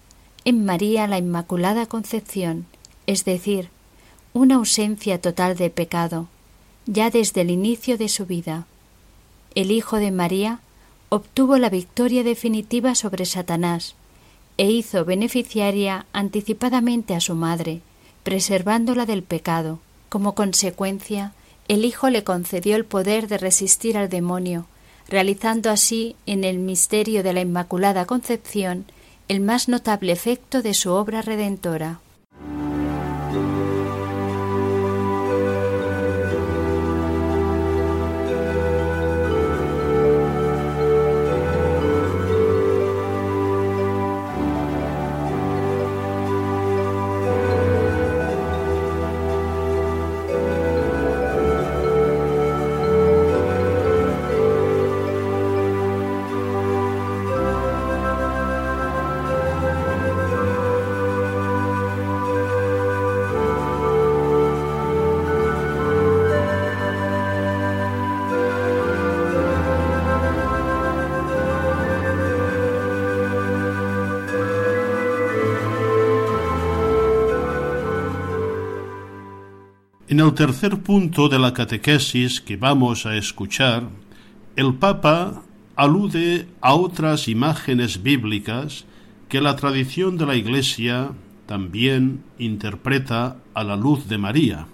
en 0.44 0.64
María 0.64 1.08
la 1.08 1.18
Inmaculada 1.18 1.86
Concepción, 1.86 2.66
es 3.06 3.24
decir, 3.24 3.70
una 4.32 4.56
ausencia 4.56 5.20
total 5.20 5.56
de 5.56 5.70
pecado, 5.70 6.28
ya 6.88 7.10
desde 7.10 7.42
el 7.42 7.50
inicio 7.50 7.98
de 7.98 8.08
su 8.08 8.24
vida. 8.24 8.66
El 9.54 9.70
Hijo 9.70 9.98
de 9.98 10.10
María 10.10 10.60
obtuvo 11.10 11.58
la 11.58 11.68
victoria 11.68 12.24
definitiva 12.24 12.94
sobre 12.94 13.26
Satanás 13.26 13.94
e 14.56 14.70
hizo 14.70 15.04
beneficiaria 15.04 16.06
anticipadamente 16.12 17.14
a 17.14 17.20
su 17.20 17.34
madre, 17.34 17.82
preservándola 18.24 19.04
del 19.04 19.22
pecado. 19.22 19.80
Como 20.08 20.34
consecuencia, 20.34 21.34
el 21.68 21.84
Hijo 21.84 22.08
le 22.08 22.24
concedió 22.24 22.74
el 22.74 22.86
poder 22.86 23.28
de 23.28 23.36
resistir 23.36 23.98
al 23.98 24.08
demonio, 24.08 24.66
realizando 25.08 25.70
así 25.70 26.16
en 26.24 26.42
el 26.42 26.58
misterio 26.58 27.22
de 27.22 27.34
la 27.34 27.42
Inmaculada 27.42 28.06
Concepción 28.06 28.86
el 29.28 29.40
más 29.40 29.68
notable 29.68 30.12
efecto 30.12 30.62
de 30.62 30.72
su 30.72 30.90
obra 30.92 31.20
redentora. 31.20 32.00
En 80.10 80.20
el 80.20 80.32
tercer 80.32 80.78
punto 80.82 81.28
de 81.28 81.38
la 81.38 81.52
catequesis 81.52 82.40
que 82.40 82.56
vamos 82.56 83.04
a 83.04 83.14
escuchar, 83.16 83.90
el 84.56 84.72
Papa 84.72 85.42
alude 85.76 86.48
a 86.62 86.72
otras 86.72 87.28
imágenes 87.28 88.02
bíblicas 88.02 88.86
que 89.28 89.42
la 89.42 89.54
tradición 89.54 90.16
de 90.16 90.24
la 90.24 90.34
Iglesia 90.34 91.10
también 91.44 92.24
interpreta 92.38 93.36
a 93.52 93.64
la 93.64 93.76
luz 93.76 94.08
de 94.08 94.16
María. 94.16 94.66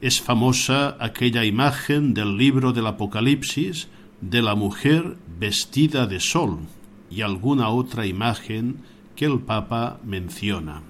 Es 0.00 0.20
famosa 0.20 0.96
aquella 1.00 1.44
imagen 1.44 2.14
del 2.14 2.36
libro 2.36 2.72
del 2.72 2.86
Apocalipsis 2.86 3.88
de 4.20 4.42
la 4.42 4.54
mujer 4.54 5.16
vestida 5.40 6.06
de 6.06 6.20
sol 6.20 6.60
y 7.10 7.22
alguna 7.22 7.70
otra 7.70 8.06
imagen 8.06 8.76
que 9.16 9.24
el 9.24 9.40
Papa 9.40 9.98
menciona. 10.04 10.82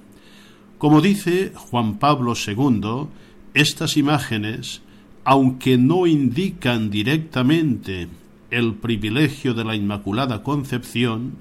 Como 0.79 1.01
dice 1.01 1.53
Juan 1.57 1.99
Pablo 1.99 2.35
II, 2.35 3.09
estas 3.53 3.97
imágenes, 3.97 4.81
aunque 5.25 5.77
no 5.77 6.07
indican 6.07 6.89
directamente 6.89 8.09
el 8.51 8.75
privilegio 8.75 9.55
de 9.55 9.65
la 9.65 9.75
Inmaculada 9.75 10.43
Concepción 10.43 11.35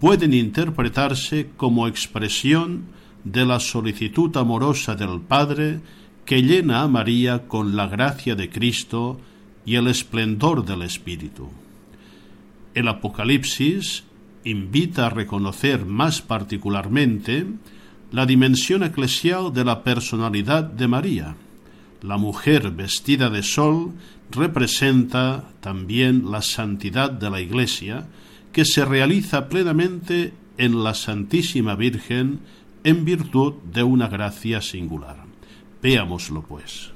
pueden 0.00 0.34
interpretarse 0.34 1.50
como 1.56 1.86
expresión 1.86 2.86
de 3.22 3.46
la 3.46 3.60
solicitud 3.60 4.36
amorosa 4.36 4.96
del 4.96 5.20
Padre 5.20 5.80
que 6.24 6.42
llena 6.42 6.82
a 6.82 6.88
María 6.88 7.46
con 7.46 7.76
la 7.76 7.86
gracia 7.86 8.34
de 8.34 8.50
Cristo 8.50 9.20
y 9.64 9.76
el 9.76 9.86
esplendor 9.86 10.64
del 10.64 10.82
Espíritu. 10.82 11.48
El 12.74 12.88
Apocalipsis 12.88 14.02
invita 14.44 15.06
a 15.06 15.10
reconocer 15.10 15.86
más 15.86 16.20
particularmente 16.20 17.46
la 18.12 18.26
dimensión 18.26 18.82
eclesial 18.82 19.52
de 19.52 19.64
la 19.64 19.82
personalidad 19.82 20.64
de 20.64 20.86
María. 20.86 21.34
La 22.02 22.18
mujer 22.18 22.70
vestida 22.70 23.30
de 23.30 23.42
sol 23.42 23.92
representa 24.30 25.44
también 25.60 26.30
la 26.30 26.42
santidad 26.42 27.10
de 27.10 27.30
la 27.30 27.40
Iglesia, 27.40 28.06
que 28.52 28.66
se 28.66 28.84
realiza 28.84 29.48
plenamente 29.48 30.34
en 30.58 30.84
la 30.84 30.94
Santísima 30.94 31.74
Virgen 31.74 32.40
en 32.84 33.04
virtud 33.04 33.54
de 33.72 33.82
una 33.82 34.08
gracia 34.08 34.60
singular. 34.60 35.16
Veámoslo, 35.80 36.42
pues. 36.42 36.90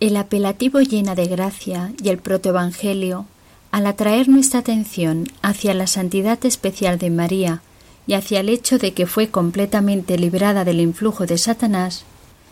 El 0.00 0.16
apelativo 0.16 0.80
llena 0.80 1.14
de 1.14 1.26
gracia 1.26 1.92
y 2.02 2.08
el 2.08 2.18
protoevangelio, 2.18 3.26
al 3.70 3.86
atraer 3.86 4.28
nuestra 4.28 4.60
atención 4.60 5.28
hacia 5.42 5.74
la 5.74 5.86
santidad 5.86 6.44
especial 6.46 6.98
de 6.98 7.10
María 7.10 7.62
y 8.06 8.14
hacia 8.14 8.40
el 8.40 8.48
hecho 8.48 8.78
de 8.78 8.92
que 8.92 9.06
fue 9.06 9.28
completamente 9.28 10.18
librada 10.18 10.64
del 10.64 10.80
influjo 10.80 11.26
de 11.26 11.38
Satanás, 11.38 12.04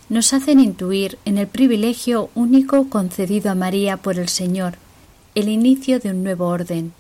nos 0.09 0.33
hacen 0.33 0.61
intuir 0.61 1.19
en 1.25 1.39
el 1.39 1.47
privilegio 1.47 2.31
único 2.35 2.89
concedido 2.89 3.51
a 3.51 3.55
María 3.55 3.97
por 3.97 4.19
el 4.19 4.29
Señor, 4.29 4.75
el 5.35 5.49
inicio 5.49 6.01
de 6.01 6.11
un 6.11 6.25
nuevo 6.25 6.49
orden, 6.49 6.93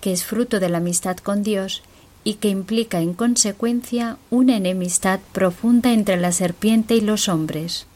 que 0.00 0.12
es 0.12 0.24
fruto 0.24 0.60
de 0.60 0.68
la 0.68 0.78
amistad 0.78 1.16
con 1.16 1.42
Dios 1.42 1.82
y 2.24 2.34
que 2.34 2.48
implica 2.48 3.00
en 3.00 3.14
consecuencia 3.14 4.18
una 4.30 4.56
enemistad 4.56 5.20
profunda 5.32 5.92
entre 5.92 6.16
la 6.16 6.32
serpiente 6.32 6.94
y 6.94 7.00
los 7.00 7.28
hombres. 7.28 7.86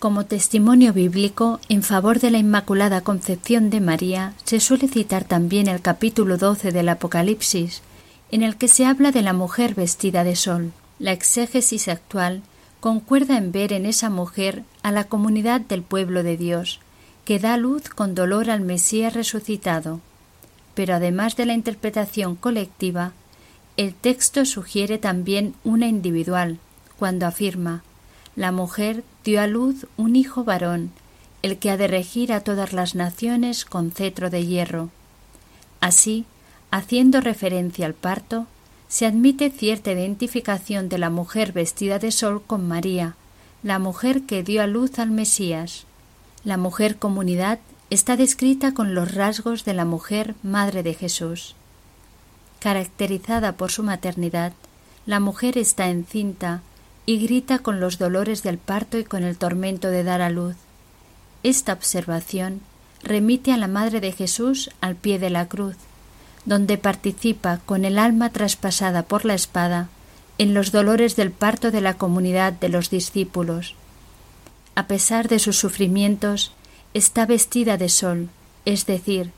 Como 0.00 0.26
testimonio 0.26 0.92
bíblico 0.92 1.60
en 1.68 1.82
favor 1.82 2.20
de 2.20 2.30
la 2.30 2.38
Inmaculada 2.38 3.02
Concepción 3.02 3.70
de 3.70 3.80
María 3.80 4.32
se 4.44 4.58
suele 4.58 4.88
citar 4.88 5.24
también 5.24 5.68
el 5.68 5.82
capítulo 5.82 6.36
12 6.36 6.72
del 6.72 6.88
Apocalipsis, 6.88 7.82
en 8.30 8.42
el 8.42 8.56
que 8.56 8.68
se 8.68 8.86
habla 8.86 9.12
de 9.12 9.22
la 9.22 9.32
mujer 9.32 9.74
vestida 9.74 10.24
de 10.24 10.36
sol. 10.36 10.72
La 10.98 11.12
exégesis 11.12 11.88
actual 11.88 12.42
concuerda 12.80 13.36
en 13.36 13.52
ver 13.52 13.72
en 13.72 13.86
esa 13.86 14.10
mujer 14.10 14.64
a 14.82 14.92
la 14.92 15.04
comunidad 15.04 15.60
del 15.60 15.82
pueblo 15.82 16.22
de 16.22 16.36
Dios, 16.36 16.80
que 17.24 17.38
da 17.38 17.56
luz 17.56 17.88
con 17.88 18.14
dolor 18.14 18.50
al 18.50 18.60
Mesías 18.60 19.14
resucitado. 19.14 20.00
Pero 20.74 20.94
además 20.94 21.36
de 21.36 21.46
la 21.46 21.54
interpretación 21.54 22.36
colectiva, 22.36 23.12
el 23.76 23.94
texto 23.94 24.44
sugiere 24.44 24.98
también 24.98 25.54
una 25.64 25.88
individual, 25.88 26.58
cuando 26.98 27.26
afirma 27.26 27.82
la 28.36 28.52
mujer 28.52 29.04
dio 29.24 29.40
a 29.40 29.46
luz 29.46 29.86
un 29.96 30.16
hijo 30.16 30.44
varón, 30.44 30.92
el 31.42 31.58
que 31.58 31.70
ha 31.70 31.76
de 31.76 31.88
regir 31.88 32.32
a 32.32 32.40
todas 32.40 32.72
las 32.72 32.94
naciones 32.94 33.64
con 33.64 33.90
cetro 33.90 34.30
de 34.30 34.46
hierro. 34.46 34.90
Así, 35.80 36.24
haciendo 36.70 37.20
referencia 37.20 37.86
al 37.86 37.94
parto, 37.94 38.46
se 38.88 39.06
admite 39.06 39.50
cierta 39.50 39.92
identificación 39.92 40.88
de 40.88 40.98
la 40.98 41.10
mujer 41.10 41.52
vestida 41.52 41.98
de 41.98 42.10
sol 42.10 42.42
con 42.46 42.66
María, 42.66 43.14
la 43.62 43.78
mujer 43.78 44.22
que 44.22 44.42
dio 44.42 44.62
a 44.62 44.66
luz 44.66 44.98
al 44.98 45.10
Mesías. 45.10 45.84
La 46.44 46.56
mujer 46.56 46.96
comunidad 46.96 47.60
está 47.90 48.16
descrita 48.16 48.72
con 48.72 48.94
los 48.94 49.14
rasgos 49.14 49.64
de 49.64 49.74
la 49.74 49.84
mujer 49.84 50.34
madre 50.42 50.82
de 50.82 50.94
Jesús. 50.94 51.54
Caracterizada 52.58 53.52
por 53.52 53.70
su 53.70 53.82
maternidad, 53.82 54.52
la 55.06 55.20
mujer 55.20 55.58
está 55.58 55.88
encinta 55.88 56.62
y 57.06 57.18
grita 57.18 57.58
con 57.58 57.80
los 57.80 57.98
dolores 57.98 58.42
del 58.42 58.58
parto 58.58 58.98
y 58.98 59.04
con 59.04 59.24
el 59.24 59.36
tormento 59.36 59.88
de 59.88 60.04
dar 60.04 60.20
a 60.20 60.30
luz. 60.30 60.56
Esta 61.42 61.72
observación 61.72 62.60
remite 63.02 63.52
a 63.52 63.56
la 63.56 63.66
Madre 63.66 64.00
de 64.00 64.12
Jesús 64.12 64.70
al 64.80 64.94
pie 64.94 65.18
de 65.18 65.30
la 65.30 65.48
cruz, 65.48 65.76
donde 66.44 66.78
participa 66.78 67.60
con 67.66 67.84
el 67.84 67.98
alma 67.98 68.30
traspasada 68.30 69.02
por 69.02 69.24
la 69.24 69.34
espada 69.34 69.88
en 70.38 70.54
los 70.54 70.72
dolores 70.72 71.16
del 71.16 71.32
parto 71.32 71.70
de 71.70 71.80
la 71.80 71.94
comunidad 71.94 72.52
de 72.54 72.70
los 72.70 72.88
discípulos. 72.88 73.74
A 74.74 74.86
pesar 74.86 75.28
de 75.28 75.38
sus 75.38 75.58
sufrimientos, 75.58 76.52
está 76.94 77.26
vestida 77.26 77.76
de 77.76 77.88
sol, 77.88 78.30
es 78.64 78.86
decir, 78.86 79.32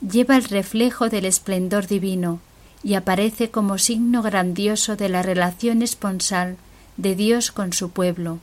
lleva 0.00 0.36
el 0.36 0.44
reflejo 0.44 1.08
del 1.08 1.24
esplendor 1.24 1.86
divino 1.86 2.40
y 2.82 2.94
aparece 2.94 3.50
como 3.50 3.78
signo 3.78 4.22
grandioso 4.22 4.96
de 4.96 5.08
la 5.08 5.22
relación 5.22 5.82
esponsal 5.82 6.56
de 6.96 7.14
Dios 7.14 7.52
con 7.52 7.72
su 7.72 7.90
pueblo. 7.90 8.38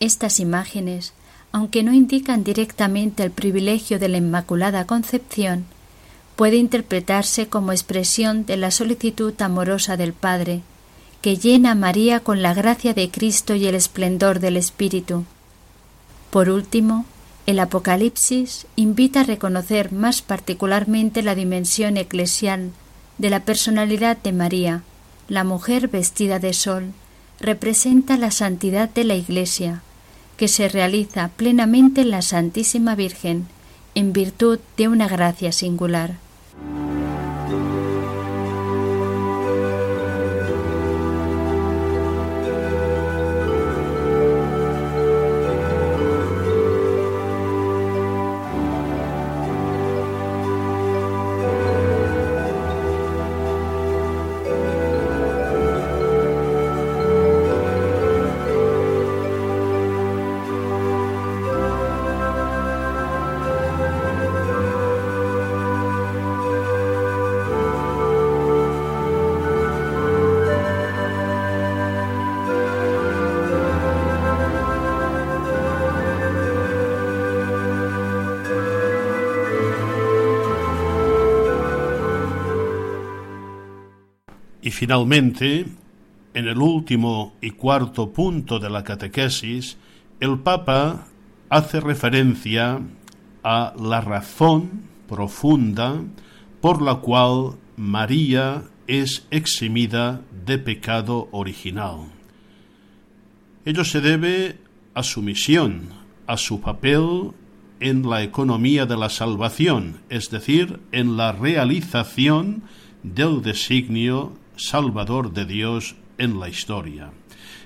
Estas 0.00 0.40
imágenes, 0.40 1.14
aunque 1.52 1.82
no 1.82 1.92
indican 1.92 2.44
directamente 2.44 3.22
el 3.22 3.30
privilegio 3.30 3.98
de 3.98 4.08
la 4.08 4.18
Inmaculada 4.18 4.86
Concepción, 4.86 5.64
puede 6.42 6.56
interpretarse 6.56 7.46
como 7.46 7.70
expresión 7.70 8.46
de 8.46 8.56
la 8.56 8.72
solicitud 8.72 9.32
amorosa 9.40 9.96
del 9.96 10.12
Padre, 10.12 10.62
que 11.20 11.36
llena 11.36 11.70
a 11.70 11.74
María 11.76 12.18
con 12.18 12.42
la 12.42 12.52
gracia 12.52 12.94
de 12.94 13.12
Cristo 13.12 13.54
y 13.54 13.68
el 13.68 13.76
esplendor 13.76 14.40
del 14.40 14.56
Espíritu. 14.56 15.24
Por 16.30 16.50
último, 16.50 17.04
el 17.46 17.60
Apocalipsis 17.60 18.66
invita 18.74 19.20
a 19.20 19.22
reconocer 19.22 19.92
más 19.92 20.20
particularmente 20.20 21.22
la 21.22 21.36
dimensión 21.36 21.96
eclesial 21.96 22.72
de 23.18 23.30
la 23.30 23.44
personalidad 23.44 24.16
de 24.16 24.32
María, 24.32 24.82
la 25.28 25.44
mujer 25.44 25.86
vestida 25.86 26.40
de 26.40 26.54
sol, 26.54 26.92
representa 27.38 28.16
la 28.16 28.32
santidad 28.32 28.88
de 28.88 29.04
la 29.04 29.14
Iglesia, 29.14 29.84
que 30.36 30.48
se 30.48 30.68
realiza 30.68 31.28
plenamente 31.36 32.00
en 32.00 32.10
la 32.10 32.20
Santísima 32.20 32.96
Virgen, 32.96 33.46
en 33.94 34.12
virtud 34.12 34.58
de 34.76 34.88
una 34.88 35.06
gracia 35.06 35.52
singular. 35.52 36.21
Bye. 36.54 36.91
Finalmente, 84.82 85.64
en 86.34 86.48
el 86.48 86.58
último 86.58 87.36
y 87.40 87.52
cuarto 87.52 88.12
punto 88.12 88.58
de 88.58 88.68
la 88.68 88.82
catequesis, 88.82 89.76
el 90.18 90.40
Papa 90.40 91.06
hace 91.48 91.78
referencia 91.78 92.80
a 93.44 93.74
la 93.80 94.00
razón 94.00 94.82
profunda 95.08 96.02
por 96.60 96.82
la 96.82 96.96
cual 96.96 97.58
María 97.76 98.64
es 98.88 99.24
eximida 99.30 100.20
de 100.44 100.58
pecado 100.58 101.28
original. 101.30 102.08
Ello 103.64 103.84
se 103.84 104.00
debe 104.00 104.58
a 104.94 105.04
su 105.04 105.22
misión, 105.22 105.90
a 106.26 106.36
su 106.36 106.60
papel 106.60 107.30
en 107.78 108.10
la 108.10 108.24
economía 108.24 108.84
de 108.84 108.96
la 108.96 109.10
salvación, 109.10 110.00
es 110.08 110.28
decir, 110.28 110.80
en 110.90 111.16
la 111.16 111.30
realización 111.30 112.64
del 113.04 113.42
designio 113.42 114.41
salvador 114.56 115.32
de 115.32 115.44
Dios 115.46 115.96
en 116.18 116.38
la 116.38 116.48
historia. 116.48 117.10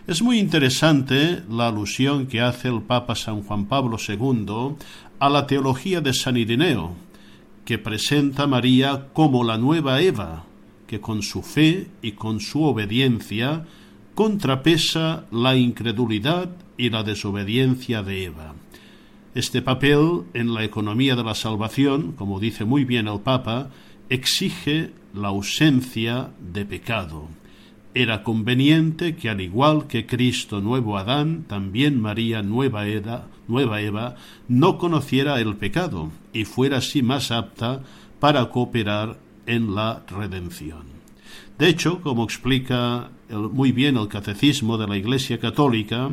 Es 0.06 0.22
muy 0.22 0.38
interesante 0.38 1.42
la 1.50 1.68
alusión 1.68 2.26
que 2.26 2.40
hace 2.40 2.68
el 2.68 2.82
Papa 2.82 3.14
San 3.14 3.42
Juan 3.42 3.66
Pablo 3.66 3.96
II 3.98 4.76
a 5.18 5.28
la 5.28 5.46
teología 5.46 6.00
de 6.00 6.12
San 6.12 6.36
Ireneo, 6.36 6.94
que 7.64 7.78
presenta 7.78 8.44
a 8.44 8.46
María 8.46 9.08
como 9.12 9.42
la 9.42 9.58
nueva 9.58 10.00
Eva, 10.00 10.44
que 10.86 11.00
con 11.00 11.22
su 11.22 11.42
fe 11.42 11.88
y 12.02 12.12
con 12.12 12.40
su 12.40 12.62
obediencia 12.62 13.64
contrapesa 14.14 15.24
la 15.30 15.56
incredulidad 15.56 16.50
y 16.78 16.90
la 16.90 17.02
desobediencia 17.02 18.02
de 18.02 18.24
Eva. 18.26 18.54
Este 19.34 19.60
papel 19.60 20.22
en 20.32 20.54
la 20.54 20.64
economía 20.64 21.16
de 21.16 21.24
la 21.24 21.34
salvación, 21.34 22.12
como 22.12 22.40
dice 22.40 22.64
muy 22.64 22.84
bien 22.84 23.08
el 23.08 23.20
Papa, 23.20 23.70
exige 24.08 24.92
la 25.16 25.28
ausencia 25.28 26.30
de 26.40 26.64
pecado. 26.64 27.28
Era 27.94 28.22
conveniente 28.22 29.16
que 29.16 29.30
al 29.30 29.40
igual 29.40 29.86
que 29.86 30.06
Cristo 30.06 30.60
nuevo 30.60 30.98
Adán, 30.98 31.44
también 31.48 32.00
María 32.00 32.42
nueva 32.42 32.86
Eva, 32.86 33.26
nueva 33.48 33.80
Eva 33.80 34.16
no 34.48 34.76
conociera 34.76 35.40
el 35.40 35.56
pecado 35.56 36.10
y 36.32 36.44
fuera 36.44 36.78
así 36.78 37.02
más 37.02 37.30
apta 37.30 37.82
para 38.20 38.50
cooperar 38.50 39.18
en 39.46 39.74
la 39.74 40.04
redención. 40.08 40.96
De 41.58 41.68
hecho, 41.68 42.02
como 42.02 42.24
explica 42.24 43.10
muy 43.30 43.72
bien 43.72 43.96
el 43.96 44.08
catecismo 44.08 44.76
de 44.76 44.86
la 44.86 44.96
Iglesia 44.96 45.38
Católica, 45.40 46.10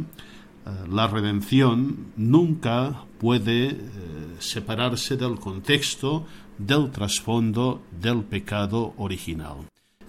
eh, 0.66 0.70
la 0.89 1.08
redención 1.08 2.14
nunca 2.16 3.04
puede 3.20 3.68
eh, 3.68 3.76
separarse 4.39 5.18
del 5.18 5.36
contexto, 5.36 6.26
del 6.58 6.91
trasfondo 6.91 7.82
del 7.91 8.24
pecado 8.24 8.93
original. 8.97 9.58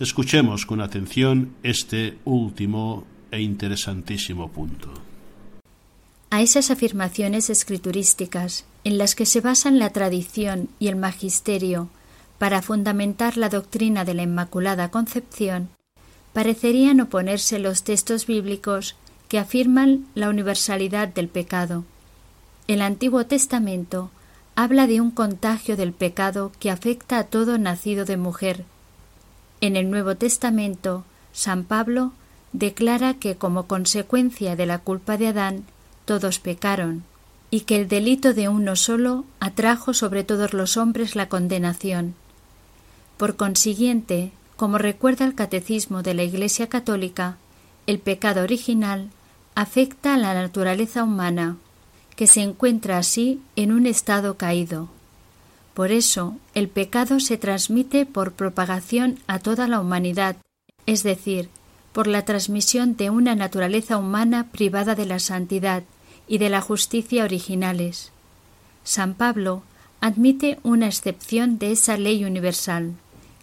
Escuchemos 0.01 0.66
con 0.66 0.80
atención 0.80 1.55
este 1.62 2.18
último 2.24 3.05
e 3.30 3.40
interesantísimo 3.40 4.51
punto. 4.51 4.92
A 6.30 6.42
esas 6.42 6.70
afirmaciones 6.70 7.49
escriturísticas, 7.49 8.64
en 8.82 8.99
las 8.99 9.14
que 9.14 9.24
se 9.24 9.40
basan 9.40 9.78
la 9.78 9.90
tradición 9.90 10.68
y 10.80 10.88
el 10.88 10.97
magisterio 10.97 11.88
para 12.38 12.61
fundamentar 12.61 13.36
la 13.36 13.49
doctrina 13.49 14.05
de 14.05 14.14
la 14.14 14.24
Inmaculada 14.24 14.90
Concepción, 14.90 15.68
parecerían 16.32 17.01
oponerse 17.01 17.61
los 17.61 17.84
textos 17.84 18.26
bíblicos 18.26 18.97
que 19.28 19.38
afirman 19.38 20.07
la 20.14 20.28
universalidad 20.28 21.09
del 21.09 21.28
pecado. 21.28 21.84
El 22.66 22.82
Antiguo 22.82 23.26
Testamento 23.26 24.11
habla 24.57 24.86
de 24.86 25.00
un 25.00 25.11
contagio 25.11 25.76
del 25.76 25.92
pecado 25.92 26.52
que 26.61 26.70
afecta 26.70 27.18
a 27.18 27.24
todo 27.24 27.59
nacido 27.59 28.05
de 28.05 28.16
mujer. 28.16 28.64
En 29.61 29.76
el 29.76 29.90
Nuevo 29.90 30.16
Testamento, 30.16 31.05
San 31.32 31.64
Pablo 31.64 32.12
declara 32.52 33.14
que 33.14 33.36
como 33.36 33.66
consecuencia 33.66 34.55
de 34.55 34.66
la 34.66 34.78
culpa 34.78 35.16
de 35.16 35.28
Adán, 35.28 35.64
todos 36.05 36.38
pecaron, 36.38 37.02
y 37.50 37.61
que 37.61 37.76
el 37.76 37.88
delito 37.88 38.34
de 38.34 38.48
uno 38.48 38.76
solo 38.76 39.24
atrajo 39.40 39.94
sobre 39.94 40.22
todos 40.22 40.52
los 40.52 40.76
hombres 40.76 41.16
la 41.16 41.28
condenación. 41.28 42.14
Por 43.16 43.36
consiguiente, 43.36 44.32
como 44.57 44.78
recuerda 44.78 45.24
el 45.24 45.34
Catecismo 45.34 46.02
de 46.02 46.14
la 46.14 46.22
Iglesia 46.22 46.68
Católica, 46.68 47.36
el 47.86 47.98
pecado 47.98 48.42
original 48.42 49.11
afecta 49.55 50.14
a 50.14 50.18
la 50.18 50.34
naturaleza 50.34 51.02
humana, 51.05 51.57
que 52.16 52.26
se 52.26 52.42
encuentra 52.42 52.98
así 52.98 53.40
en 53.56 53.72
un 53.72 53.86
estado 53.86 54.36
caído. 54.36 54.88
Por 55.74 55.90
eso, 55.90 56.36
el 56.54 56.68
pecado 56.68 57.18
se 57.18 57.36
transmite 57.36 58.06
por 58.06 58.32
propagación 58.32 59.18
a 59.26 59.40
toda 59.40 59.66
la 59.66 59.80
humanidad, 59.80 60.36
es 60.86 61.02
decir, 61.02 61.48
por 61.92 62.06
la 62.06 62.24
transmisión 62.24 62.96
de 62.96 63.10
una 63.10 63.34
naturaleza 63.34 63.98
humana 63.98 64.48
privada 64.50 64.94
de 64.94 65.06
la 65.06 65.18
santidad 65.18 65.82
y 66.28 66.38
de 66.38 66.48
la 66.48 66.60
justicia 66.60 67.24
originales. 67.24 68.12
San 68.84 69.14
Pablo 69.14 69.62
admite 70.00 70.58
una 70.62 70.86
excepción 70.86 71.58
de 71.58 71.72
esa 71.72 71.96
ley 71.96 72.24
universal. 72.24 72.92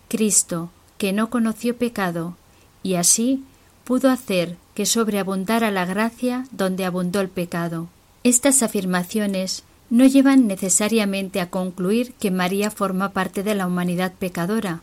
Cristo, 0.07 0.69
que 0.97 1.13
no 1.13 1.29
conoció 1.29 1.77
pecado, 1.77 2.35
y 2.83 2.95
así 2.95 3.43
pudo 3.83 4.09
hacer 4.09 4.57
que 4.75 4.85
sobreabundara 4.85 5.71
la 5.71 5.85
gracia 5.85 6.45
donde 6.51 6.85
abundó 6.85 7.19
el 7.19 7.29
pecado. 7.29 7.87
Estas 8.23 8.61
afirmaciones 8.61 9.63
no 9.89 10.05
llevan 10.05 10.45
necesariamente 10.45 11.41
a 11.41 11.49
concluir 11.49 12.13
que 12.13 12.29
María 12.29 12.69
forma 12.69 13.09
parte 13.09 13.41
de 13.41 13.55
la 13.55 13.65
humanidad 13.65 14.13
pecadora. 14.13 14.81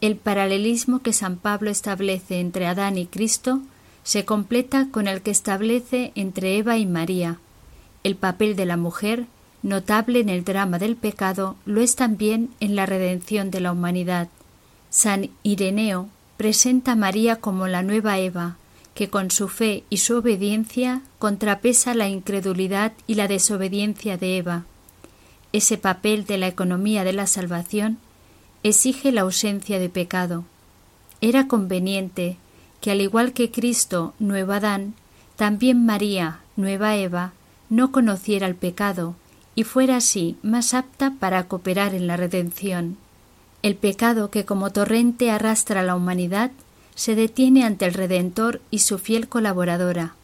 El 0.00 0.14
paralelismo 0.16 1.00
que 1.00 1.12
San 1.12 1.36
Pablo 1.36 1.70
establece 1.70 2.38
entre 2.38 2.66
Adán 2.66 2.96
y 2.96 3.06
Cristo 3.06 3.60
se 4.04 4.24
completa 4.24 4.86
con 4.92 5.08
el 5.08 5.20
que 5.20 5.32
establece 5.32 6.12
entre 6.14 6.58
Eva 6.58 6.78
y 6.78 6.86
María. 6.86 7.38
El 8.04 8.14
papel 8.14 8.54
de 8.54 8.66
la 8.66 8.76
mujer, 8.76 9.26
notable 9.64 10.20
en 10.20 10.28
el 10.28 10.44
drama 10.44 10.78
del 10.78 10.94
pecado, 10.94 11.56
lo 11.64 11.80
es 11.80 11.96
también 11.96 12.50
en 12.60 12.76
la 12.76 12.86
redención 12.86 13.50
de 13.50 13.60
la 13.60 13.72
humanidad. 13.72 14.28
San 14.90 15.30
Ireneo 15.42 16.08
presenta 16.36 16.92
a 16.92 16.96
María 16.96 17.36
como 17.40 17.66
la 17.66 17.82
nueva 17.82 18.20
Eva, 18.20 18.58
que 18.96 19.10
con 19.10 19.30
su 19.30 19.48
fe 19.48 19.84
y 19.90 19.98
su 19.98 20.16
obediencia 20.16 21.02
contrapesa 21.18 21.94
la 21.94 22.08
incredulidad 22.08 22.94
y 23.06 23.14
la 23.14 23.28
desobediencia 23.28 24.16
de 24.16 24.38
Eva. 24.38 24.64
Ese 25.52 25.76
papel 25.76 26.24
de 26.24 26.38
la 26.38 26.48
economía 26.48 27.04
de 27.04 27.12
la 27.12 27.26
salvación 27.26 27.98
exige 28.62 29.12
la 29.12 29.20
ausencia 29.20 29.78
de 29.78 29.90
pecado. 29.90 30.44
Era 31.20 31.46
conveniente 31.46 32.38
que, 32.80 32.90
al 32.90 33.02
igual 33.02 33.34
que 33.34 33.50
Cristo, 33.50 34.14
nueva 34.18 34.56
Adán, 34.56 34.94
también 35.36 35.84
María, 35.84 36.40
nueva 36.56 36.96
Eva, 36.96 37.32
no 37.68 37.92
conociera 37.92 38.46
el 38.46 38.54
pecado 38.54 39.14
y 39.54 39.64
fuera 39.64 39.96
así 39.96 40.38
más 40.42 40.72
apta 40.72 41.12
para 41.20 41.48
cooperar 41.48 41.94
en 41.94 42.06
la 42.06 42.16
redención. 42.16 42.96
El 43.62 43.76
pecado 43.76 44.30
que 44.30 44.46
como 44.46 44.70
torrente 44.70 45.30
arrastra 45.30 45.80
a 45.80 45.84
la 45.84 45.96
humanidad 45.96 46.50
se 46.96 47.14
detiene 47.14 47.64
ante 47.64 47.84
el 47.84 47.94
Redentor 47.94 48.60
y 48.72 48.80
su 48.80 48.98
fiel 48.98 49.28
colaboradora, 49.28 50.14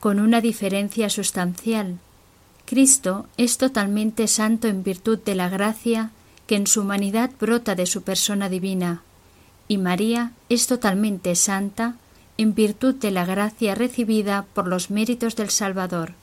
con 0.00 0.18
una 0.18 0.40
diferencia 0.40 1.08
sustancial. 1.08 1.98
Cristo 2.64 3.26
es 3.36 3.58
totalmente 3.58 4.26
santo 4.26 4.66
en 4.66 4.82
virtud 4.82 5.18
de 5.18 5.36
la 5.36 5.48
gracia 5.48 6.10
que 6.46 6.56
en 6.56 6.66
su 6.66 6.80
humanidad 6.80 7.30
brota 7.38 7.74
de 7.74 7.86
su 7.86 8.02
persona 8.02 8.48
divina, 8.48 9.02
y 9.68 9.78
María 9.78 10.32
es 10.48 10.66
totalmente 10.66 11.36
santa 11.36 11.96
en 12.38 12.54
virtud 12.54 12.94
de 12.94 13.10
la 13.10 13.26
gracia 13.26 13.74
recibida 13.74 14.46
por 14.54 14.66
los 14.66 14.90
méritos 14.90 15.36
del 15.36 15.50
Salvador. 15.50 16.14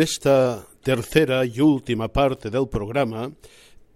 En 0.00 0.04
esta 0.04 0.66
tercera 0.82 1.44
y 1.44 1.60
última 1.60 2.08
parte 2.08 2.48
del 2.48 2.70
programa, 2.70 3.30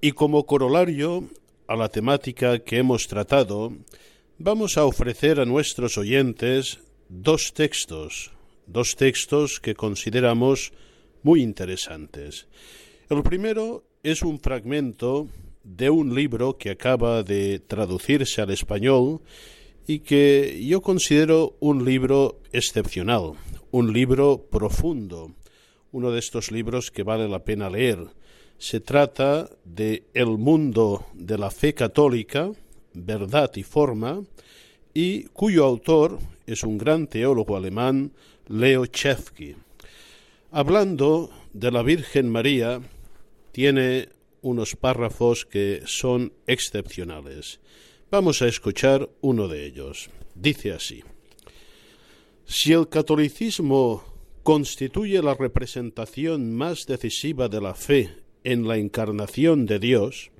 y 0.03 0.13
como 0.13 0.45
corolario 0.45 1.31
a 1.67 1.77
la 1.77 1.89
temática 1.89 2.59
que 2.59 2.77
hemos 2.77 3.09
tratado, 3.09 3.73
vamos 4.37 4.77
a 4.77 4.85
ofrecer 4.85 5.41
a 5.41 5.47
nuestros 5.47 5.97
oyentes 5.97 6.79
dos 7.09 7.55
textos, 7.55 8.33
dos 8.67 8.97
textos 8.97 9.61
que 9.61 9.75
consideramos 9.75 10.75
muy 11.23 11.41
interesantes. 11.41 12.49
El 13.09 13.23
primero 13.23 13.85
es 14.03 14.21
un 14.21 14.39
fragmento 14.41 15.29
de 15.63 15.89
un 15.89 16.15
libro 16.15 16.59
que 16.59 16.69
acaba 16.69 17.23
de 17.23 17.61
traducirse 17.61 18.43
al 18.43 18.51
español 18.51 19.23
y 19.87 20.01
que 20.01 20.63
yo 20.67 20.83
considero 20.83 21.57
un 21.61 21.87
libro 21.87 22.43
excepcional, 22.53 23.33
un 23.71 23.91
libro 23.95 24.47
profundo, 24.51 25.33
uno 25.95 26.11
de 26.11 26.19
estos 26.19 26.51
libros 26.51 26.91
que 26.91 27.05
vale 27.05 27.29
la 27.29 27.45
pena 27.45 27.71
leer. 27.71 28.09
Se 28.59 28.81
trata 28.81 29.49
de 29.65 30.03
El 30.13 30.39
mundo 30.39 31.07
de 31.15 31.39
la 31.39 31.53
fe 31.53 31.73
católica, 31.73 32.51
verdad 32.95 33.53
y 33.55 33.63
forma, 33.63 34.25
y 34.93 35.25
cuyo 35.27 35.65
autor 35.65 36.19
es 36.49 36.65
un 36.65 36.79
gran 36.79 37.07
teólogo 37.07 37.57
alemán, 37.57 38.11
Leo 38.49 38.87
Chefki. 38.87 39.55
Hablando 40.51 41.31
de 41.53 41.71
la 41.71 41.85
Virgen 41.85 42.29
María, 42.29 42.81
tiene 43.53 44.09
unos 44.43 44.75
párrafos 44.75 45.47
que 45.47 45.83
son 45.87 46.33
excepcionales. 46.49 47.61
Vamos 48.11 48.43
a 48.43 48.49
escuchar 48.49 49.09
uno 49.21 49.47
de 49.47 49.65
ellos. 49.65 50.11
Dice 50.35 50.73
así. 50.73 51.05
Si 52.47 52.73
el 52.73 52.89
catolicismo 52.89 54.14
constituye 54.45 55.23
la 55.23 55.35
representación 55.35 56.55
más 56.55 56.87
decisiva 56.87 57.49
de 57.49 57.63
la 57.63 57.75
fe 57.75 58.11
en 58.45 58.69
la 58.69 58.77
encarnación 58.77 59.65
de 59.65 59.79
Dios, 59.79 60.31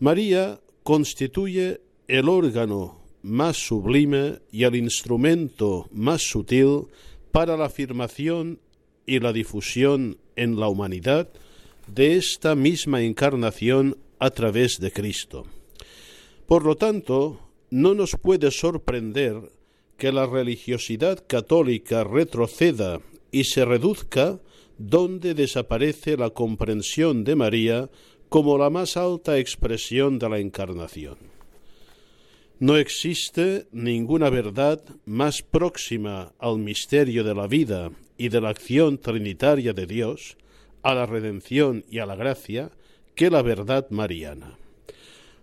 María 0.00 0.60
constituye 0.82 1.80
el 2.08 2.28
órgano 2.28 3.00
más 3.22 3.56
sublime 3.56 4.40
y 4.50 4.64
el 4.64 4.74
instrumento 4.74 5.88
más 5.92 6.22
sutil 6.22 6.88
para 7.30 7.56
la 7.56 7.66
afirmación 7.66 8.58
y 9.06 9.20
la 9.20 9.32
difusión 9.32 10.18
en 10.34 10.58
la 10.58 10.66
humanidad 10.66 11.30
de 11.86 12.16
esta 12.16 12.56
misma 12.56 13.02
encarnación 13.02 13.98
a 14.18 14.30
través 14.30 14.80
de 14.80 14.90
Cristo. 14.90 15.46
Por 16.46 16.64
lo 16.64 16.76
tanto, 16.76 17.38
no 17.70 17.94
nos 17.94 18.16
puede 18.20 18.50
sorprender 18.50 19.52
que 19.96 20.10
la 20.10 20.26
religiosidad 20.26 21.24
católica 21.28 22.02
retroceda 22.02 23.00
y 23.32 23.44
se 23.44 23.64
reduzca 23.64 24.38
donde 24.78 25.34
desaparece 25.34 26.16
la 26.16 26.30
comprensión 26.30 27.24
de 27.24 27.34
María 27.34 27.90
como 28.28 28.56
la 28.56 28.70
más 28.70 28.96
alta 28.96 29.38
expresión 29.38 30.18
de 30.18 30.28
la 30.28 30.38
encarnación. 30.38 31.16
No 32.60 32.76
existe 32.76 33.66
ninguna 33.72 34.30
verdad 34.30 34.84
más 35.04 35.42
próxima 35.42 36.32
al 36.38 36.58
misterio 36.58 37.24
de 37.24 37.34
la 37.34 37.48
vida 37.48 37.90
y 38.16 38.28
de 38.28 38.40
la 38.40 38.50
acción 38.50 38.98
trinitaria 38.98 39.72
de 39.72 39.86
Dios, 39.86 40.36
a 40.82 40.94
la 40.94 41.06
redención 41.06 41.84
y 41.90 41.98
a 41.98 42.06
la 42.06 42.14
gracia, 42.14 42.70
que 43.14 43.30
la 43.30 43.42
verdad 43.42 43.90
mariana. 43.90 44.58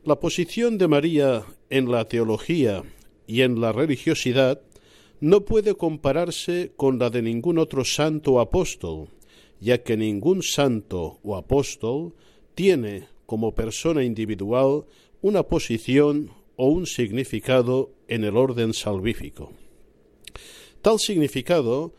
La 0.06 0.20
posición 0.20 0.78
de 0.78 0.88
María 0.88 1.44
en 1.70 1.92
la 1.92 2.06
teología 2.06 2.84
y 3.28 3.42
en 3.42 3.60
la 3.60 3.74
religiosidad 3.74 4.62
no 5.22 5.46
puede 5.46 5.76
compararse 5.76 6.72
con 6.76 7.00
la 7.00 7.10
de 7.10 7.22
ningún 7.22 7.58
otro 7.58 7.84
santo 7.84 8.34
o 8.34 8.40
apóstol, 8.40 9.10
ya 9.60 9.84
que 9.84 9.98
ningún 9.98 10.44
santo 10.44 11.20
o 11.24 11.36
apóstol 11.36 12.14
tiene 12.56 13.08
como 13.26 13.54
persona 13.54 14.04
individual 14.04 14.86
una 15.22 15.44
posición 15.44 16.32
o 16.56 16.68
un 16.68 16.86
significado 16.86 17.92
en 18.08 18.24
el 18.24 18.38
orden 18.38 18.74
salvífico. 18.74 19.52
Tal 20.82 21.00
significado 21.00 21.94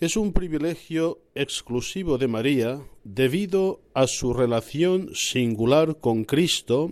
es 0.00 0.16
un 0.16 0.32
privilegio 0.32 1.20
exclusivo 1.34 2.18
de 2.18 2.28
María 2.28 2.80
debido 3.04 3.80
a 3.94 4.06
su 4.06 4.34
relación 4.34 5.10
singular 5.14 5.98
con 5.98 6.24
Cristo 6.24 6.90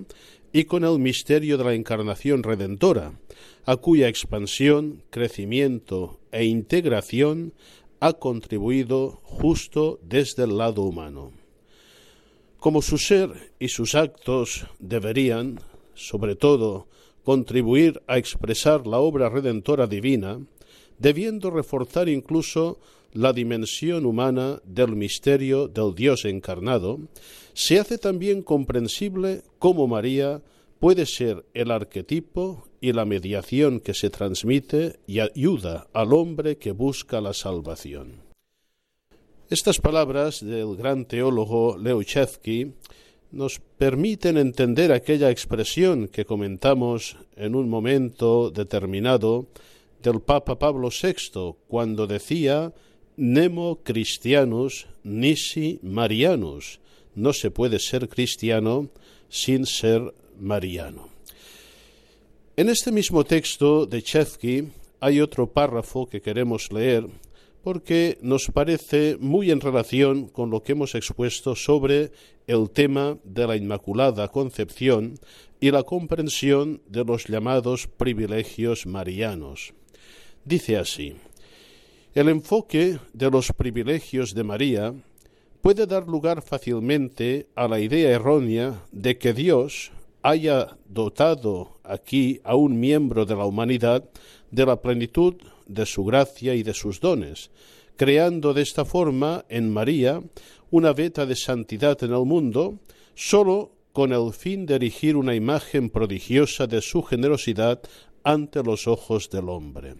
y 0.52 0.64
con 0.64 0.84
el 0.84 0.98
misterio 0.98 1.58
de 1.58 1.64
la 1.64 1.74
encarnación 1.74 2.42
redentora, 2.42 3.18
a 3.64 3.76
cuya 3.76 4.08
expansión, 4.08 5.02
crecimiento 5.10 6.18
e 6.32 6.44
integración 6.44 7.52
ha 8.00 8.14
contribuido 8.14 9.20
justo 9.22 10.00
desde 10.02 10.44
el 10.44 10.58
lado 10.58 10.82
humano. 10.82 11.32
Como 12.58 12.82
su 12.82 12.98
ser 12.98 13.52
y 13.58 13.68
sus 13.68 13.94
actos 13.94 14.66
deberían, 14.78 15.60
sobre 15.94 16.34
todo, 16.34 16.88
contribuir 17.24 18.02
a 18.06 18.18
expresar 18.18 18.86
la 18.86 18.98
obra 18.98 19.28
redentora 19.28 19.86
divina, 19.86 20.40
debiendo 20.98 21.50
reforzar 21.50 22.08
incluso 22.08 22.78
la 23.12 23.32
dimensión 23.32 24.06
humana 24.06 24.60
del 24.64 24.96
misterio 24.96 25.68
del 25.68 25.94
Dios 25.94 26.24
encarnado, 26.24 26.98
se 27.52 27.78
hace 27.78 27.98
también 27.98 28.42
comprensible 28.42 29.42
cómo 29.58 29.86
María 29.86 30.42
puede 30.82 31.06
ser 31.06 31.46
el 31.54 31.70
arquetipo 31.70 32.66
y 32.80 32.92
la 32.92 33.04
mediación 33.04 33.78
que 33.78 33.94
se 33.94 34.10
transmite 34.10 34.98
y 35.06 35.20
ayuda 35.20 35.86
al 35.92 36.12
hombre 36.12 36.58
que 36.58 36.72
busca 36.72 37.20
la 37.20 37.34
salvación. 37.34 38.24
Estas 39.48 39.78
palabras 39.78 40.44
del 40.44 40.74
gran 40.74 41.04
teólogo 41.04 41.78
Leuchevsky 41.78 42.72
nos 43.30 43.60
permiten 43.60 44.36
entender 44.36 44.90
aquella 44.90 45.30
expresión 45.30 46.08
que 46.08 46.24
comentamos 46.24 47.16
en 47.36 47.54
un 47.54 47.68
momento 47.68 48.50
determinado 48.50 49.46
del 50.02 50.20
Papa 50.20 50.58
Pablo 50.58 50.88
VI 50.90 51.54
cuando 51.68 52.08
decía 52.08 52.74
Nemo 53.16 53.84
Christianus 53.84 54.88
nisi 55.04 55.78
Marianus. 55.84 56.80
No 57.14 57.32
se 57.32 57.52
puede 57.52 57.78
ser 57.78 58.08
cristiano 58.08 58.90
sin 59.28 59.64
ser 59.64 60.12
mariano. 60.42 61.08
En 62.56 62.68
este 62.68 62.92
mismo 62.92 63.24
texto 63.24 63.86
de 63.86 64.02
Chevsky 64.02 64.68
hay 65.00 65.20
otro 65.20 65.50
párrafo 65.50 66.06
que 66.06 66.20
queremos 66.20 66.70
leer 66.70 67.06
porque 67.62 68.18
nos 68.20 68.48
parece 68.52 69.16
muy 69.20 69.50
en 69.50 69.60
relación 69.60 70.28
con 70.28 70.50
lo 70.50 70.62
que 70.62 70.72
hemos 70.72 70.94
expuesto 70.94 71.54
sobre 71.54 72.10
el 72.46 72.70
tema 72.70 73.18
de 73.24 73.46
la 73.46 73.56
Inmaculada 73.56 74.28
Concepción 74.28 75.14
y 75.60 75.70
la 75.70 75.84
comprensión 75.84 76.82
de 76.88 77.04
los 77.04 77.26
llamados 77.26 77.86
privilegios 77.86 78.84
marianos. 78.84 79.74
Dice 80.44 80.76
así, 80.76 81.14
el 82.14 82.28
enfoque 82.28 82.98
de 83.12 83.30
los 83.30 83.52
privilegios 83.52 84.34
de 84.34 84.42
María 84.42 84.94
puede 85.62 85.86
dar 85.86 86.08
lugar 86.08 86.42
fácilmente 86.42 87.46
a 87.54 87.68
la 87.68 87.78
idea 87.78 88.10
errónea 88.10 88.84
de 88.90 89.16
que 89.18 89.32
Dios 89.32 89.92
haya 90.22 90.78
dotado 90.86 91.78
aquí 91.84 92.40
a 92.44 92.54
un 92.54 92.78
miembro 92.78 93.26
de 93.26 93.34
la 93.34 93.44
humanidad 93.44 94.08
de 94.50 94.66
la 94.66 94.80
plenitud 94.80 95.34
de 95.66 95.86
su 95.86 96.04
gracia 96.04 96.54
y 96.54 96.62
de 96.62 96.74
sus 96.74 97.00
dones, 97.00 97.50
creando 97.96 98.54
de 98.54 98.62
esta 98.62 98.84
forma 98.84 99.44
en 99.48 99.72
María 99.72 100.22
una 100.70 100.92
veta 100.92 101.26
de 101.26 101.36
santidad 101.36 102.02
en 102.02 102.12
el 102.12 102.24
mundo, 102.24 102.78
sólo 103.14 103.72
con 103.92 104.12
el 104.12 104.32
fin 104.32 104.64
de 104.64 104.76
erigir 104.76 105.16
una 105.16 105.34
imagen 105.34 105.90
prodigiosa 105.90 106.66
de 106.66 106.80
su 106.80 107.02
generosidad 107.02 107.82
ante 108.24 108.62
los 108.62 108.86
ojos 108.86 109.28
del 109.30 109.48
hombre. 109.48 109.94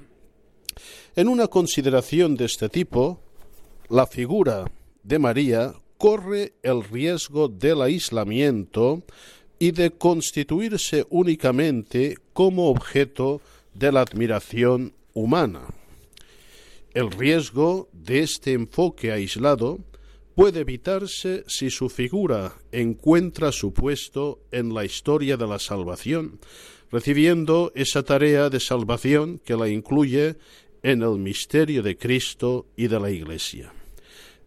En 1.14 1.28
una 1.28 1.48
consideración 1.48 2.36
de 2.36 2.46
este 2.46 2.68
tipo, 2.68 3.20
la 3.88 4.06
figura 4.06 4.64
de 5.02 5.18
María 5.18 5.74
corre 5.98 6.54
el 6.62 6.82
riesgo 6.84 7.48
del 7.48 7.82
aislamiento 7.82 9.02
y 9.62 9.70
de 9.70 9.92
constituirse 9.92 11.06
únicamente 11.08 12.18
como 12.32 12.68
objeto 12.68 13.40
de 13.72 13.92
la 13.92 14.00
admiración 14.00 14.92
humana. 15.14 15.68
El 16.94 17.12
riesgo 17.12 17.88
de 17.92 18.24
este 18.24 18.54
enfoque 18.54 19.12
aislado 19.12 19.78
puede 20.34 20.62
evitarse 20.62 21.44
si 21.46 21.70
su 21.70 21.88
figura 21.88 22.56
encuentra 22.72 23.52
su 23.52 23.72
puesto 23.72 24.40
en 24.50 24.74
la 24.74 24.84
historia 24.84 25.36
de 25.36 25.46
la 25.46 25.60
salvación, 25.60 26.40
recibiendo 26.90 27.70
esa 27.76 28.02
tarea 28.02 28.50
de 28.50 28.58
salvación 28.58 29.40
que 29.44 29.54
la 29.54 29.68
incluye 29.68 30.34
en 30.82 31.02
el 31.02 31.18
misterio 31.18 31.84
de 31.84 31.96
Cristo 31.96 32.66
y 32.76 32.88
de 32.88 32.98
la 32.98 33.12
Iglesia. 33.12 33.72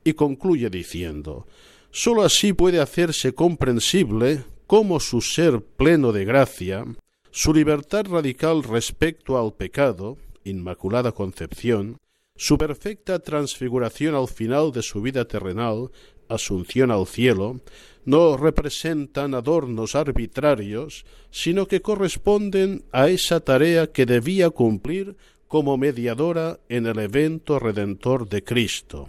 Y 0.03 0.11
concluye 0.11 0.70
diciendo, 0.70 1.47
sólo 1.89 2.22
así 2.24 2.51
puede 2.51 2.82
hacerse 2.82 3.34
comprensible 3.34 4.43
cómo 4.68 4.99
su 4.99 5.22
ser 5.22 5.61
pleno 5.61 6.11
de 6.11 6.26
gracia, 6.26 6.86
su 7.32 7.53
libertad 7.53 8.05
radical 8.07 8.63
respecto 8.63 9.38
al 9.38 9.53
pecado, 9.53 10.18
Inmaculada 10.43 11.11
Concepción, 11.11 11.97
su 12.36 12.57
perfecta 12.57 13.20
transfiguración 13.20 14.16
al 14.16 14.28
final 14.28 14.72
de 14.72 14.82
su 14.82 15.01
vida 15.01 15.26
terrenal, 15.26 15.91
asunción 16.28 16.91
al 16.91 17.05
cielo, 17.07 17.61
no 18.03 18.38
representan 18.38 19.34
adornos 19.34 19.95
arbitrarios, 19.95 21.05
sino 21.32 21.68
que 21.68 21.82
corresponden 21.82 22.84
a 22.91 23.09
esa 23.09 23.39
tarea 23.39 23.91
que 23.91 24.05
debía 24.05 24.49
cumplir 24.49 25.16
como 25.47 25.78
mediadora 25.78 26.59
en 26.70 26.86
el 26.88 26.99
evento 26.99 27.59
redentor 27.59 28.28
de 28.28 28.43
Cristo. 28.43 29.07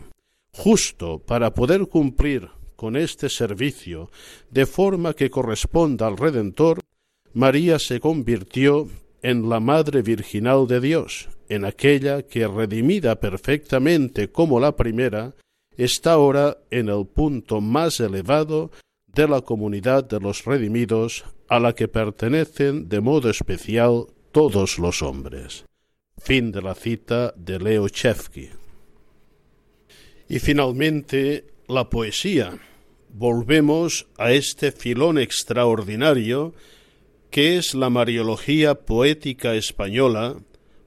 Justo 0.53 1.19
para 1.19 1.53
poder 1.53 1.87
cumplir 1.87 2.51
con 2.77 2.97
este 2.97 3.29
servicio 3.29 4.11
de 4.51 4.67
forma 4.67 5.15
que 5.15 5.31
corresponda 5.31 6.07
al 6.07 6.17
Redentor, 6.17 6.81
María 7.33 7.79
se 7.79 8.01
convirtió 8.01 8.89
en 9.23 9.49
la 9.49 9.61
Madre 9.61 10.03
Virginal 10.03 10.67
de 10.69 10.81
Dios, 10.81 11.29
en 11.49 11.65
aquella 11.65 12.23
que, 12.23 12.47
redimida 12.47 13.19
perfectamente 13.19 14.31
como 14.31 14.61
la 14.61 14.77
primera, 14.77 15.35
está 15.77 16.13
ahora 16.13 16.59
en 16.71 16.89
el 16.89 17.07
punto 17.07 17.61
más 17.61 18.01
elevado 18.01 18.71
de 19.07 19.27
la 19.27 19.41
comunidad 19.41 20.05
de 20.05 20.21
los 20.21 20.45
redimidos 20.45 21.25
a 21.49 21.59
la 21.59 21.75
que 21.75 21.89
pertenecen 21.89 22.89
de 22.89 23.01
modo 23.01 23.31
especial 23.31 24.07
todos 24.33 24.79
los 24.79 25.03
hombres. 25.03 25.65
Fin 26.19 26.53
de 26.53 26.63
la 26.63 26.75
cita 26.75 27.33
de 27.37 27.59
Leo 27.59 27.89
Chevsky. 27.89 28.51
Y 30.29 30.39
finalmente 30.39 31.45
la 31.69 31.91
poesía 31.91 32.59
volvemos 33.13 34.07
a 34.19 34.33
este 34.33 34.73
filón 34.73 35.19
extraordinario 35.19 36.55
que 37.31 37.57
es 37.57 37.75
la 37.75 37.91
Mariología 37.91 38.75
Poética 38.75 39.55
Española, 39.55 40.37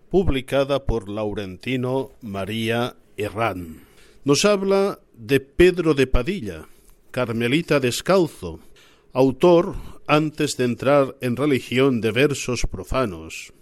publicada 0.09 0.85
por 0.85 1.09
Laurentino 1.09 2.11
María 2.21 2.95
Herrán. 3.17 3.81
Nos 4.23 4.45
habla 4.45 4.99
de 5.13 5.39
Pedro 5.39 5.93
de 5.93 6.07
Padilla, 6.07 6.67
Carmelita 7.11 7.79
Descalzo, 7.79 8.59
autor, 9.13 9.75
antes 10.07 10.57
de 10.57 10.65
entrar 10.65 11.15
en 11.21 11.35
religión 11.35 12.01
de 12.01 12.11
versos 12.11 12.65
profanos, 12.65 13.53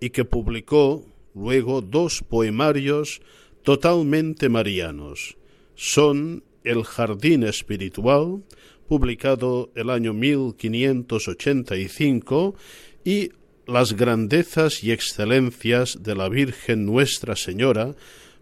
y 0.00 0.10
que 0.10 0.24
publicó 0.24 1.04
luego 1.34 1.82
dos 1.82 2.24
poemarios 2.26 3.20
totalmente 3.62 4.48
marianos. 4.48 5.36
Son 5.74 6.42
El 6.64 6.82
Jardín 6.84 7.44
Espiritual, 7.44 8.42
publicado 8.88 9.70
el 9.74 9.90
año 9.90 10.14
1585, 10.14 12.56
y 13.04 13.30
Las 13.66 13.92
Grandezas 13.92 14.82
y 14.82 14.90
Excelencias 14.90 16.02
de 16.02 16.14
la 16.14 16.28
Virgen 16.28 16.86
Nuestra 16.86 17.36
Señora, 17.36 17.94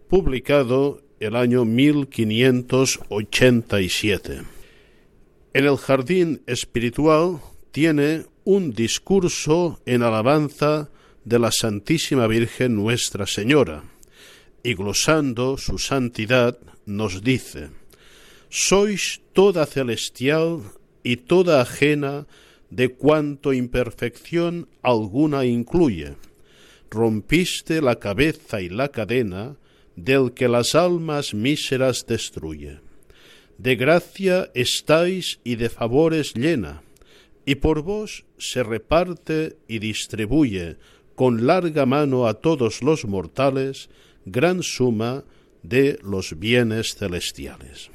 publicado 0.07 1.01
el 1.19 1.35
año 1.35 1.65
1587. 1.65 4.43
En 5.53 5.65
el 5.65 5.77
Jardín 5.77 6.41
Espiritual 6.47 7.41
tiene 7.71 8.25
un 8.43 8.73
discurso 8.73 9.79
en 9.85 10.01
alabanza 10.03 10.89
de 11.23 11.39
la 11.39 11.51
Santísima 11.51 12.27
Virgen 12.27 12.75
Nuestra 12.75 13.25
Señora, 13.27 13.83
y 14.63 14.73
glosando 14.75 15.57
su 15.57 15.77
santidad 15.77 16.57
nos 16.85 17.23
dice, 17.23 17.69
Sois 18.55 19.19
toda 19.33 19.65
celestial 19.65 20.61
y 21.01 21.17
toda 21.17 21.59
ajena 21.59 22.27
de 22.69 22.89
cuanto 22.89 23.51
imperfección 23.51 24.69
alguna 24.83 25.43
incluye. 25.43 26.17
Rompiste 26.91 27.81
la 27.81 27.95
cabeza 27.95 28.61
y 28.61 28.69
la 28.69 28.89
cadena 28.89 29.57
del 29.95 30.33
que 30.35 30.47
las 30.47 30.75
almas 30.75 31.33
míseras 31.33 32.05
destruye. 32.05 32.77
De 33.57 33.75
gracia 33.75 34.51
estáis 34.53 35.39
y 35.43 35.55
de 35.55 35.69
favores 35.69 36.35
llena, 36.35 36.83
y 37.47 37.55
por 37.55 37.81
vos 37.81 38.23
se 38.37 38.61
reparte 38.61 39.57
y 39.67 39.79
distribuye 39.79 40.77
con 41.15 41.47
larga 41.47 41.87
mano 41.87 42.27
a 42.27 42.35
todos 42.35 42.83
los 42.83 43.05
mortales 43.05 43.89
gran 44.25 44.61
suma 44.61 45.23
de 45.63 45.97
los 46.03 46.37
bienes 46.37 46.93
celestiales. 46.93 47.89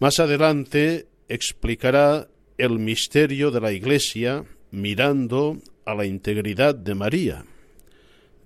Más 0.00 0.20
adelante 0.20 1.08
explicará 1.28 2.28
el 2.56 2.78
misterio 2.78 3.50
de 3.50 3.60
la 3.60 3.72
Iglesia 3.72 4.44
mirando 4.70 5.58
a 5.84 5.94
la 5.94 6.06
integridad 6.06 6.74
de 6.74 6.94
María. 6.94 7.44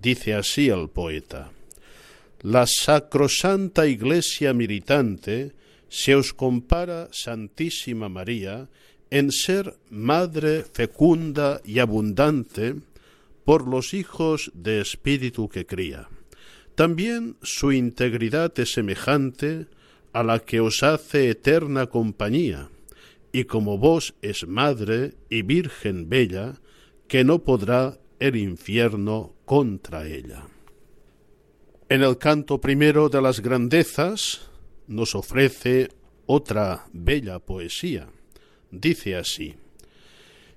Dice 0.01 0.33
así 0.33 0.69
el 0.69 0.89
poeta, 0.89 1.51
La 2.41 2.65
sacrosanta 2.65 3.85
Iglesia 3.85 4.53
militante 4.53 5.53
se 5.89 6.15
os 6.15 6.33
compara, 6.33 7.07
Santísima 7.11 8.09
María, 8.09 8.67
en 9.11 9.31
ser 9.31 9.75
madre 9.91 10.63
fecunda 10.73 11.61
y 11.63 11.77
abundante, 11.77 12.75
por 13.45 13.67
los 13.67 13.93
hijos 13.93 14.51
de 14.55 14.81
espíritu 14.81 15.49
que 15.49 15.65
cría. 15.67 16.09
También 16.75 17.35
su 17.43 17.71
integridad 17.71 18.57
es 18.59 18.71
semejante 18.71 19.67
a 20.13 20.23
la 20.23 20.39
que 20.39 20.59
os 20.59 20.83
hace 20.83 21.29
eterna 21.29 21.87
compañía, 21.87 22.69
y 23.31 23.45
como 23.45 23.77
vos 23.77 24.15
es 24.21 24.47
madre 24.47 25.15
y 25.29 25.41
virgen 25.41 26.07
bella, 26.07 26.61
que 27.07 27.23
no 27.23 27.39
podrá 27.39 27.99
el 28.19 28.35
infierno 28.35 29.33
contra 29.45 30.07
ella. 30.07 30.47
En 31.89 32.01
el 32.01 32.17
canto 32.17 32.61
primero 32.61 33.09
de 33.09 33.21
las 33.21 33.41
grandezas 33.41 34.49
nos 34.87 35.15
ofrece 35.15 35.89
otra 36.25 36.85
bella 36.93 37.39
poesía. 37.39 38.07
Dice 38.71 39.15
así 39.15 39.55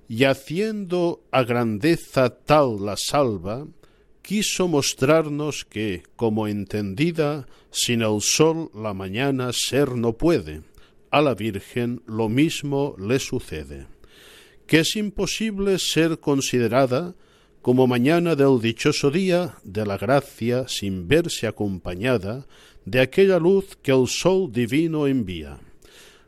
y 0.07 0.23
haciendo 0.23 1.23
a 1.31 1.43
grandeza 1.43 2.29
tal 2.29 2.85
la 2.85 2.95
salva, 2.95 3.67
quiso 4.27 4.67
mostrarnos 4.67 5.63
que, 5.63 6.03
como 6.17 6.49
entendida, 6.49 7.47
sin 7.71 8.01
el 8.01 8.19
sol 8.19 8.69
la 8.73 8.93
mañana 8.93 9.53
ser 9.53 9.95
no 9.95 10.17
puede, 10.17 10.63
a 11.11 11.21
la 11.21 11.33
Virgen 11.33 12.01
lo 12.07 12.27
mismo 12.27 12.93
le 12.99 13.19
sucede, 13.19 13.87
que 14.65 14.79
es 14.79 14.97
imposible 14.97 15.79
ser 15.79 16.19
considerada 16.19 17.15
como 17.61 17.87
mañana 17.87 18.35
del 18.35 18.59
dichoso 18.59 19.11
día 19.11 19.59
de 19.63 19.85
la 19.85 19.97
gracia 19.97 20.67
sin 20.67 21.07
verse 21.07 21.47
acompañada 21.47 22.47
de 22.83 22.99
aquella 22.99 23.39
luz 23.39 23.77
que 23.81 23.93
el 23.93 24.09
sol 24.09 24.51
divino 24.51 25.07
envía, 25.07 25.57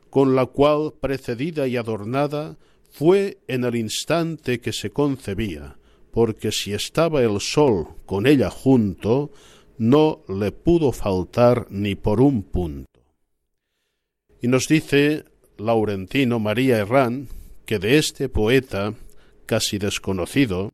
con 0.10 0.38
la 0.38 0.46
cual 0.46 0.94
precedida 1.02 1.68
y 1.68 1.76
adornada 1.76 2.58
fue 2.92 3.40
en 3.50 3.66
el 3.66 3.76
instante 3.76 4.62
que 4.62 4.72
se 4.72 4.90
concebía, 4.90 5.79
porque 6.12 6.52
si 6.52 6.74
estaba 6.74 7.22
el 7.22 7.40
sol 7.40 7.88
con 8.06 8.28
ella 8.28 8.50
junto, 8.50 9.32
no 9.78 10.24
le 10.28 10.52
pudo 10.52 10.92
faltar 10.92 11.68
ni 11.70 11.96
por 11.96 12.22
un 12.22 12.44
punto. 12.44 12.90
Y 14.42 14.48
nos 14.48 14.68
dice 14.68 15.26
Laurentino 15.58 16.40
María 16.40 16.78
Herrán 16.78 17.28
que 17.66 17.80
de 17.80 17.98
este 17.98 18.30
poeta, 18.30 18.94
casi 19.46 19.78
desconocido, 19.78 20.72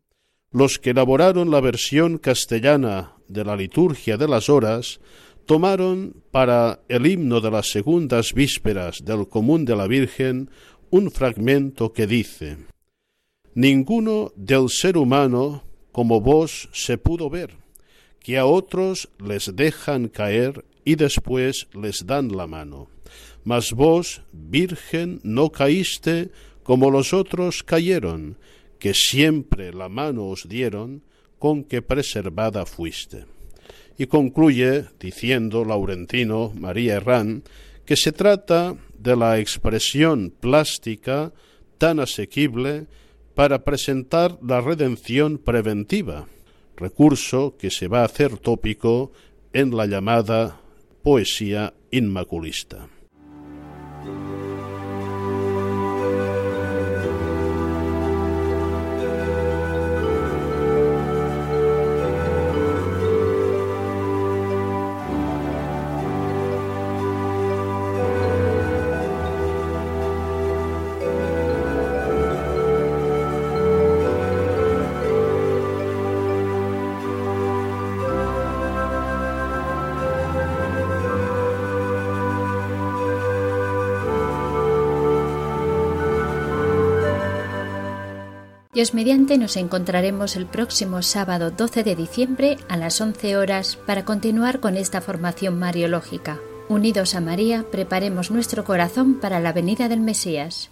los 0.51 0.79
que 0.79 0.91
elaboraron 0.91 1.51
la 1.51 1.59
versión 1.59 2.17
castellana 2.17 3.13
de 3.27 3.43
la 3.43 3.55
liturgia 3.55 4.17
de 4.17 4.27
las 4.27 4.49
horas 4.49 5.01
tomaron 5.45 6.23
para 6.31 6.79
el 6.87 7.05
himno 7.05 7.41
de 7.41 7.51
las 7.51 7.69
segundas 7.69 8.33
vísperas 8.33 9.03
del 9.03 9.27
común 9.27 9.65
de 9.65 9.75
la 9.75 9.87
Virgen 9.87 10.49
un 10.89 11.11
fragmento 11.11 11.91
que 11.91 12.07
dice 12.07 12.57
Ninguno 13.55 14.33
del 14.35 14.69
ser 14.69 14.97
humano 14.97 15.63
como 15.93 16.19
vos 16.19 16.67
se 16.73 16.97
pudo 16.97 17.29
ver, 17.29 17.51
que 18.19 18.37
a 18.37 18.45
otros 18.45 19.07
les 19.17 19.55
dejan 19.55 20.09
caer 20.09 20.65
y 20.83 20.95
después 20.95 21.67
les 21.73 22.05
dan 22.05 22.35
la 22.35 22.47
mano. 22.47 22.89
Mas 23.45 23.71
vos, 23.71 24.21
Virgen, 24.33 25.21
no 25.23 25.51
caíste 25.51 26.31
como 26.63 26.91
los 26.91 27.13
otros 27.13 27.63
cayeron, 27.63 28.37
que 28.77 28.93
siempre 28.93 29.71
la 29.71 29.87
mano 29.87 30.27
os 30.27 30.49
dieron, 30.49 31.03
con 31.39 31.63
que 31.63 31.81
preservada 31.81 32.65
fuiste. 32.65 33.25
Y 33.97 34.07
concluye 34.07 34.83
diciendo 34.99 35.63
Laurentino 35.63 36.51
María 36.59 36.95
Herrán 36.95 37.43
que 37.85 37.95
se 37.95 38.11
trata 38.11 38.75
de 38.99 39.15
la 39.15 39.39
expresión 39.39 40.33
plástica 40.41 41.31
tan 41.77 42.01
asequible 42.01 42.87
para 43.35 43.63
presentar 43.63 44.39
la 44.41 44.61
redención 44.61 45.37
preventiva, 45.37 46.27
recurso 46.77 47.55
que 47.59 47.69
se 47.69 47.87
va 47.87 48.01
a 48.01 48.05
hacer 48.05 48.37
tópico 48.37 49.11
en 49.53 49.75
la 49.75 49.85
llamada 49.85 50.61
poesía 51.03 51.73
inmaculista. 51.91 52.87
Dios 88.75 88.93
mediante 88.93 89.37
nos 89.37 89.55
encontraremos 89.55 90.35
el 90.35 90.47
próximo 90.47 91.01
sábado 91.01 91.49
12 91.49 91.85
de 91.85 91.95
diciembre 91.95 92.57
a 92.67 92.75
las 92.75 92.99
11 92.99 93.37
horas 93.37 93.77
para 93.77 94.03
continuar 94.03 94.59
con 94.59 94.75
esta 94.75 94.99
formación 94.99 95.57
mariológica. 95.57 96.41
Unidos 96.67 97.15
a 97.15 97.21
María, 97.21 97.65
preparemos 97.71 98.31
nuestro 98.31 98.65
corazón 98.65 99.21
para 99.21 99.39
la 99.39 99.53
venida 99.53 99.87
del 99.87 100.01
Mesías. 100.01 100.71